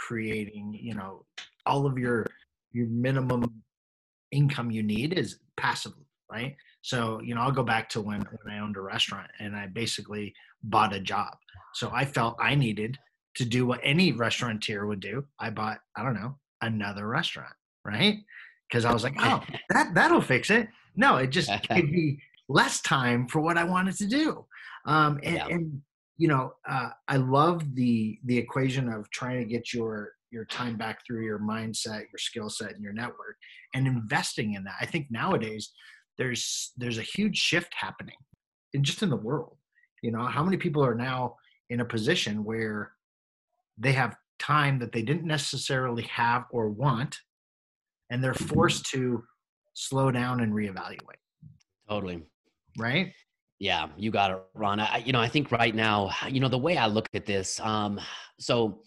creating 0.00 0.76
you 0.80 0.94
know 0.94 1.24
all 1.66 1.84
of 1.84 1.98
your 1.98 2.26
your 2.72 2.86
minimum 2.86 3.62
income 4.32 4.70
you 4.70 4.82
need 4.82 5.12
is 5.12 5.38
passive 5.56 5.92
right? 6.32 6.56
So 6.82 7.20
you 7.22 7.34
know 7.34 7.42
i'll 7.42 7.52
go 7.52 7.62
back 7.62 7.88
to 7.90 8.00
when, 8.00 8.20
when 8.20 8.54
i 8.54 8.60
owned 8.60 8.76
a 8.76 8.80
restaurant 8.80 9.30
and 9.38 9.54
i 9.54 9.66
basically 9.66 10.32
bought 10.62 10.94
a 10.94 11.00
job. 11.00 11.36
So 11.74 11.90
i 11.92 12.04
felt 12.04 12.36
i 12.40 12.54
needed 12.54 12.98
to 13.36 13.44
do 13.44 13.66
what 13.66 13.80
any 13.82 14.12
restaurateur 14.12 14.86
would 14.86 15.00
do. 15.00 15.24
I 15.38 15.50
bought 15.50 15.80
i 15.96 16.02
don't 16.02 16.14
know 16.14 16.36
another 16.62 17.06
restaurant 17.06 17.52
right? 17.84 18.16
Because 18.68 18.84
i 18.86 18.92
was 18.92 19.04
like 19.04 19.16
oh 19.18 19.42
that 19.70 19.94
that'll 19.94 20.22
fix 20.22 20.48
it. 20.50 20.68
No 20.96 21.16
it 21.16 21.28
just 21.28 21.50
gave 21.68 21.90
me 21.90 22.22
less 22.48 22.80
time 22.80 23.28
for 23.28 23.40
what 23.40 23.58
i 23.58 23.64
wanted 23.64 23.96
to 23.96 24.06
do. 24.06 24.46
Um, 24.86 25.20
and, 25.22 25.36
yeah. 25.36 25.46
and 25.48 25.82
you 26.20 26.28
know, 26.28 26.52
uh, 26.68 26.90
I 27.08 27.16
love 27.16 27.74
the 27.74 28.18
the 28.26 28.36
equation 28.36 28.90
of 28.92 29.08
trying 29.10 29.38
to 29.38 29.46
get 29.46 29.72
your 29.72 30.12
your 30.30 30.44
time 30.44 30.76
back 30.76 30.98
through 31.06 31.24
your 31.24 31.38
mindset, 31.38 32.02
your 32.12 32.18
skill 32.18 32.50
set, 32.50 32.72
and 32.72 32.82
your 32.82 32.92
network, 32.92 33.36
and 33.74 33.86
investing 33.86 34.52
in 34.52 34.62
that. 34.64 34.74
I 34.78 34.84
think 34.84 35.06
nowadays 35.10 35.70
there's 36.18 36.72
there's 36.76 36.98
a 36.98 37.02
huge 37.02 37.38
shift 37.38 37.72
happening, 37.74 38.18
in, 38.74 38.84
just 38.84 39.02
in 39.02 39.08
the 39.08 39.16
world. 39.16 39.56
You 40.02 40.10
know, 40.10 40.26
how 40.26 40.44
many 40.44 40.58
people 40.58 40.84
are 40.84 40.94
now 40.94 41.36
in 41.70 41.80
a 41.80 41.86
position 41.86 42.44
where 42.44 42.92
they 43.78 43.92
have 43.92 44.14
time 44.38 44.78
that 44.80 44.92
they 44.92 45.02
didn't 45.02 45.24
necessarily 45.26 46.02
have 46.02 46.44
or 46.50 46.68
want, 46.68 47.16
and 48.10 48.22
they're 48.22 48.34
forced 48.34 48.84
to 48.90 49.24
slow 49.72 50.10
down 50.10 50.40
and 50.40 50.52
reevaluate. 50.52 51.22
Totally. 51.88 52.24
Right. 52.76 53.14
Yeah, 53.60 53.88
you 53.98 54.10
got 54.10 54.30
it, 54.30 54.38
Ron. 54.54 54.80
I, 54.80 55.02
you 55.04 55.12
know, 55.12 55.20
I 55.20 55.28
think 55.28 55.52
right 55.52 55.74
now, 55.74 56.10
you 56.28 56.40
know, 56.40 56.48
the 56.48 56.58
way 56.58 56.76
I 56.76 56.86
look 56.86 57.08
at 57.14 57.26
this, 57.26 57.60
um, 57.60 58.00
so 58.40 58.82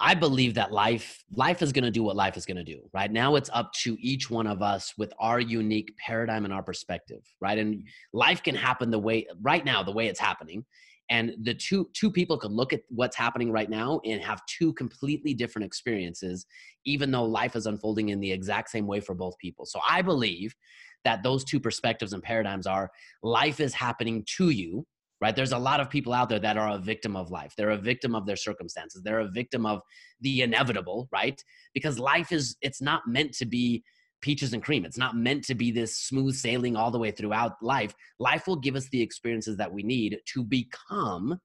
I 0.00 0.14
believe 0.14 0.54
that 0.54 0.72
life, 0.72 1.22
life 1.36 1.62
is 1.62 1.72
going 1.72 1.84
to 1.84 1.90
do 1.90 2.02
what 2.02 2.16
life 2.16 2.36
is 2.36 2.44
going 2.44 2.56
to 2.56 2.64
do. 2.64 2.80
Right 2.92 3.12
now, 3.12 3.36
it's 3.36 3.50
up 3.52 3.72
to 3.84 3.96
each 4.00 4.28
one 4.28 4.46
of 4.48 4.60
us 4.60 4.94
with 4.98 5.12
our 5.20 5.38
unique 5.38 5.94
paradigm 5.98 6.44
and 6.44 6.52
our 6.52 6.62
perspective. 6.62 7.20
Right, 7.40 7.58
and 7.58 7.86
life 8.12 8.42
can 8.42 8.56
happen 8.56 8.90
the 8.90 8.98
way 8.98 9.26
right 9.42 9.64
now, 9.64 9.82
the 9.82 9.92
way 9.92 10.08
it's 10.08 10.18
happening, 10.18 10.64
and 11.10 11.34
the 11.42 11.54
two 11.54 11.90
two 11.92 12.10
people 12.10 12.38
could 12.38 12.50
look 12.50 12.72
at 12.72 12.80
what's 12.88 13.16
happening 13.16 13.52
right 13.52 13.70
now 13.70 14.00
and 14.04 14.22
have 14.22 14.44
two 14.46 14.72
completely 14.72 15.34
different 15.34 15.66
experiences, 15.66 16.46
even 16.86 17.10
though 17.10 17.24
life 17.24 17.54
is 17.54 17.66
unfolding 17.66 18.08
in 18.08 18.20
the 18.20 18.32
exact 18.32 18.70
same 18.70 18.86
way 18.86 19.00
for 19.00 19.14
both 19.14 19.38
people. 19.38 19.66
So 19.66 19.80
I 19.88 20.02
believe 20.02 20.56
that 21.04 21.22
those 21.22 21.44
two 21.44 21.60
perspectives 21.60 22.12
and 22.12 22.22
paradigms 22.22 22.66
are 22.66 22.90
life 23.22 23.60
is 23.60 23.74
happening 23.74 24.24
to 24.36 24.50
you 24.50 24.86
right? 25.20 25.36
There's 25.36 25.52
a 25.52 25.58
lot 25.58 25.80
of 25.80 25.88
people 25.88 26.12
out 26.12 26.28
there 26.28 26.40
that 26.40 26.58
are 26.58 26.74
a 26.74 26.78
victim 26.78 27.16
of 27.16 27.30
life. 27.30 27.54
They're 27.56 27.70
a 27.70 27.78
victim 27.78 28.14
of 28.14 28.26
their 28.26 28.36
circumstances. 28.36 29.02
They're 29.02 29.20
a 29.20 29.30
victim 29.30 29.64
of 29.64 29.80
the 30.20 30.42
inevitable 30.42 31.08
right? 31.12 31.42
Because 31.72 31.98
life 31.98 32.30
is 32.30 32.56
it's 32.60 32.82
not 32.82 33.02
meant 33.06 33.32
to 33.34 33.46
be 33.46 33.84
peaches 34.20 34.52
and 34.52 34.62
cream. 34.62 34.84
It's 34.84 34.98
not 34.98 35.16
meant 35.16 35.44
to 35.44 35.54
be 35.54 35.70
this 35.70 35.98
smooth 35.98 36.34
sailing 36.34 36.76
all 36.76 36.90
the 36.90 36.98
way 36.98 37.10
throughout 37.10 37.52
life. 37.62 37.94
Life 38.18 38.46
will 38.46 38.56
give 38.56 38.76
us 38.76 38.88
the 38.90 39.00
experiences 39.00 39.56
that 39.56 39.72
we 39.72 39.82
need 39.82 40.18
to 40.34 40.44
become 40.44 41.38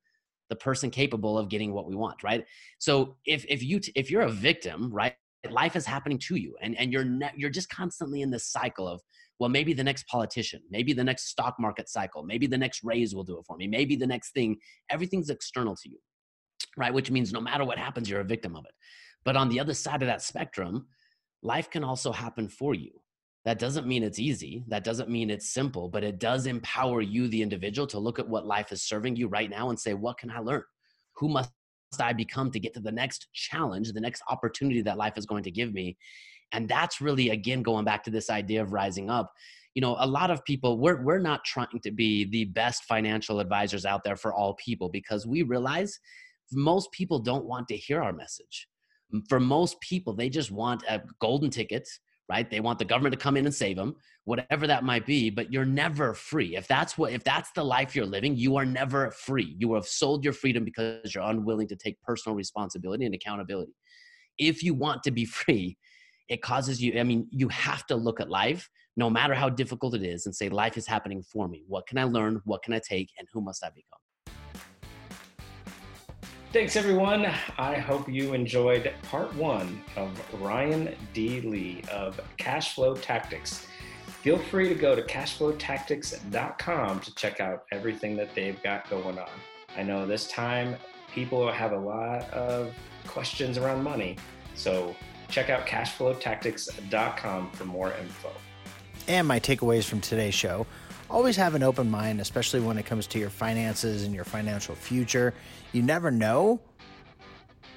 the 0.50 0.56
person 0.56 0.90
capable 0.90 1.38
of 1.38 1.48
getting 1.48 1.72
what 1.74 1.88
we 1.88 1.96
want 1.96 2.24
right? 2.24 2.44
So 2.80 3.16
if 3.26 3.46
if 3.48 3.64
you 3.64 3.80
t- 3.80 3.94
if 3.96 4.12
you're 4.12 4.24
a 4.24 4.32
victim 4.32 4.92
right 4.92 5.16
life 5.50 5.78
is 5.78 5.86
happening 5.86 6.18
to 6.18 6.36
you 6.36 6.56
and 6.62 6.78
and 6.78 6.92
you're 6.92 7.06
ne- 7.06 7.32
you're 7.38 7.50
just 7.50 7.70
constantly 7.70 8.22
in 8.22 8.30
this 8.30 8.46
cycle 8.46 8.88
of 8.88 9.02
well, 9.40 9.50
maybe 9.50 9.74
the 9.74 9.84
next 9.84 10.06
politician, 10.08 10.62
maybe 10.70 10.92
the 10.94 11.04
next 11.04 11.30
stock 11.30 11.56
market 11.60 11.90
cycle, 11.90 12.24
maybe 12.24 12.46
the 12.46 12.58
next 12.58 12.84
raise 12.84 13.16
will 13.16 13.24
do 13.24 13.40
it 13.40 13.46
for 13.46 13.56
me, 13.56 13.68
maybe 13.68 13.96
the 13.96 14.08
next 14.08 14.32
thing, 14.32 14.58
everything's 14.90 15.30
external 15.30 15.76
to 15.78 15.90
you, 15.90 15.98
right? 16.78 16.94
Which 16.94 17.10
means 17.10 17.32
no 17.32 17.42
matter 17.42 17.64
what 17.64 17.78
happens, 17.78 18.10
you're 18.10 18.20
a 18.20 18.26
victim 18.26 18.56
of 18.56 18.66
it. 18.66 18.74
But 19.24 19.38
on 19.38 19.50
the 19.50 19.60
other 19.60 19.74
side 19.74 20.02
of 20.02 20.08
that 20.08 20.22
spectrum, 20.22 20.88
life 21.42 21.70
can 21.70 21.84
also 21.84 22.12
happen 22.12 22.50
for 22.50 22.74
you. 22.74 22.92
That 23.46 23.60
doesn't 23.60 23.88
mean 23.88 24.04
it's 24.04 24.20
easy. 24.20 24.66
That 24.68 24.84
doesn't 24.84 25.10
mean 25.10 25.30
it's 25.30 25.54
simple, 25.54 25.88
but 25.88 26.04
it 26.04 26.20
does 26.20 26.46
empower 26.46 27.02
you, 27.02 27.30
the 27.30 27.42
individual, 27.42 27.88
to 27.88 28.00
look 28.00 28.20
at 28.20 28.28
what 28.28 28.46
life 28.46 28.74
is 28.74 28.84
serving 28.84 29.16
you 29.16 29.30
right 29.30 29.50
now 29.50 29.70
and 29.70 29.80
say, 29.80 29.94
what 29.94 30.18
can 30.18 30.30
I 30.30 30.40
learn? 30.40 30.64
Who 31.16 31.30
must 31.30 31.52
I 32.00 32.12
become 32.12 32.52
to 32.52 32.60
get 32.60 32.74
to 32.74 32.82
the 32.82 32.92
next 32.92 33.30
challenge, 33.34 33.92
the 33.94 34.02
next 34.02 34.22
opportunity 34.30 34.82
that 34.82 34.98
life 34.98 35.18
is 35.18 35.26
going 35.26 35.44
to 35.44 35.52
give 35.52 35.74
me? 35.74 35.98
And 36.52 36.68
that's 36.68 37.02
really, 37.02 37.30
again, 37.30 37.62
going 37.62 37.86
back 37.86 38.04
to 38.04 38.12
this 38.12 38.30
idea 38.30 38.62
of 38.62 38.74
rising 38.74 39.10
up. 39.10 39.32
You 39.76 39.82
know, 39.82 39.96
a 40.00 40.08
lot 40.08 40.32
of 40.32 40.44
people, 40.46 40.80
we're, 40.80 41.02
we're 41.04 41.20
not 41.20 41.46
trying 41.46 41.80
to 41.84 41.92
be 41.92 42.26
the 42.26 42.46
best 42.46 42.86
financial 42.86 43.40
advisors 43.40 43.86
out 43.86 44.04
there 44.04 44.16
for 44.16 44.34
all 44.34 44.56
people 44.56 44.90
because 44.90 45.28
we 45.28 45.44
realize 45.44 46.00
most 46.52 46.92
people 46.92 47.20
don't 47.20 47.46
want 47.46 47.68
to 47.68 47.78
hear 47.78 48.02
our 48.02 48.14
message. 48.14 48.68
For 49.28 49.40
most 49.40 49.80
people, 49.82 50.14
they 50.14 50.30
just 50.30 50.52
want 50.52 50.84
a 50.90 51.02
golden 51.20 51.50
ticket 51.50 51.88
right 52.30 52.50
they 52.50 52.60
want 52.60 52.80
the 52.80 52.86
government 52.86 53.12
to 53.12 53.20
come 53.20 53.36
in 53.36 53.46
and 53.46 53.54
save 53.54 53.76
them 53.76 53.96
whatever 54.24 54.68
that 54.68 54.84
might 54.84 55.06
be 55.06 55.30
but 55.30 55.52
you're 55.52 55.66
never 55.66 56.14
free 56.14 56.56
if 56.56 56.68
that's 56.68 56.98
what 56.98 57.12
if 57.12 57.24
that's 57.24 57.52
the 57.54 57.64
life 57.64 57.96
you're 57.96 58.06
living 58.06 58.36
you 58.36 58.56
are 58.56 58.66
never 58.66 59.12
free 59.12 59.56
you 59.58 59.74
have 59.74 59.86
sold 59.86 60.24
your 60.24 60.34
freedom 60.34 60.64
because 60.64 61.14
you're 61.14 61.24
unwilling 61.24 61.68
to 61.68 61.76
take 61.76 62.00
personal 62.02 62.36
responsibility 62.36 63.06
and 63.06 63.16
accountability 63.16 63.74
if 64.38 64.64
you 64.64 64.74
want 64.74 65.04
to 65.04 65.12
be 65.12 65.26
free 65.42 65.76
it 66.30 66.42
causes 66.42 66.82
you 66.82 66.98
i 67.00 67.04
mean 67.04 67.28
you 67.32 67.48
have 67.50 67.86
to 67.86 67.96
look 67.96 68.20
at 68.20 68.30
life 68.30 68.70
no 68.96 69.10
matter 69.10 69.34
how 69.34 69.50
difficult 69.50 69.94
it 69.96 70.04
is 70.04 70.26
and 70.26 70.36
say 70.36 70.50
life 70.50 70.78
is 70.78 70.88
happening 70.88 71.22
for 71.22 71.48
me 71.48 71.64
what 71.68 71.86
can 71.88 71.98
i 71.98 72.04
learn 72.04 72.42
what 72.46 72.64
can 72.64 72.74
i 72.74 72.80
take 72.80 73.12
and 73.18 73.28
who 73.34 73.42
must 73.42 73.64
i 73.64 73.70
become 73.70 74.00
Thanks, 76.52 76.76
everyone. 76.76 77.28
I 77.60 77.76
hope 77.76 78.10
you 78.10 78.34
enjoyed 78.34 78.92
part 79.04 79.32
one 79.36 79.84
of 79.96 80.20
Ryan 80.42 80.96
D. 81.14 81.42
Lee 81.42 81.84
of 81.92 82.20
Cashflow 82.40 83.00
Tactics. 83.00 83.68
Feel 84.24 84.40
free 84.40 84.68
to 84.68 84.74
go 84.74 84.96
to 84.96 85.04
cashflowtactics.com 85.04 87.00
to 87.02 87.14
check 87.14 87.40
out 87.40 87.66
everything 87.72 88.16
that 88.18 88.34
they've 88.34 88.60
got 88.64 88.90
going 88.90 89.20
on. 89.20 89.30
I 89.78 89.84
know 89.84 90.08
this 90.08 90.28
time 90.28 90.76
people 91.14 91.52
have 91.52 91.72
a 91.72 91.78
lot 91.78 92.28
of 92.32 92.74
questions 93.06 93.60
around 93.60 93.84
money, 93.84 94.18
so 94.56 94.96
check 95.30 95.50
out 95.50 95.66
cashflowtactics.com 95.66 97.52
for 97.52 97.66
more 97.66 97.94
info. 97.94 98.32
And 99.08 99.28
my 99.28 99.40
takeaways 99.40 99.86
from 99.86 100.02
today's 100.02 100.34
show 100.34 100.68
always 101.10 101.36
have 101.36 101.56
an 101.56 101.64
open 101.64 101.90
mind, 101.90 102.22
especially 102.22 102.60
when 102.60 102.78
it 102.78 102.86
comes 102.86 103.08
to 103.08 103.20
your 103.20 103.30
finances 103.30 104.04
and 104.04 104.14
your 104.14 104.24
financial 104.24 104.76
future. 104.76 105.34
You 105.72 105.82
never 105.82 106.12
know 106.12 106.60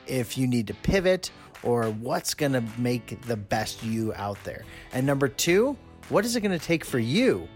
if 0.06 0.36
you 0.36 0.46
need 0.46 0.66
to 0.66 0.74
pivot 0.74 1.30
or 1.62 1.90
what's 1.90 2.34
going 2.34 2.52
to 2.52 2.62
make 2.76 3.20
the 3.22 3.36
best 3.36 3.82
you 3.82 4.12
out 4.14 4.42
there. 4.44 4.64
And 4.92 5.06
number 5.06 5.28
two, 5.28 5.76
what 6.08 6.24
is 6.24 6.36
it 6.36 6.40
going 6.40 6.58
to 6.58 6.64
take 6.64 6.84
for 6.84 6.98
you 6.98 7.48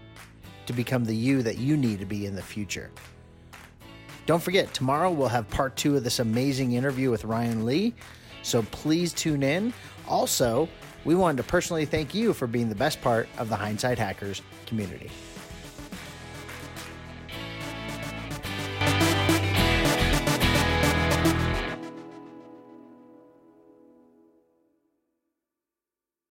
to 0.65 0.73
become 0.73 1.05
the 1.05 1.15
you 1.15 1.41
that 1.43 1.57
you 1.57 1.77
need 1.77 1.99
to 1.99 2.05
be 2.05 2.25
in 2.25 2.35
the 2.35 2.41
future? 2.41 2.89
Don't 4.25 4.41
forget, 4.41 4.73
tomorrow 4.73 5.11
we'll 5.11 5.27
have 5.27 5.47
part 5.49 5.75
two 5.75 5.95
of 5.95 6.03
this 6.03 6.19
amazing 6.19 6.73
interview 6.73 7.11
with 7.11 7.23
Ryan 7.23 7.65
Lee. 7.65 7.93
So 8.43 8.61
please 8.63 9.13
tune 9.13 9.43
in. 9.43 9.73
Also, 10.07 10.69
we 11.05 11.15
wanted 11.15 11.37
to 11.37 11.43
personally 11.43 11.85
thank 11.85 12.13
you 12.13 12.33
for 12.33 12.47
being 12.47 12.69
the 12.69 12.75
best 12.75 13.01
part 13.01 13.27
of 13.37 13.49
the 13.49 13.55
Hindsight 13.55 13.97
Hackers 13.97 14.41
community. 14.65 15.09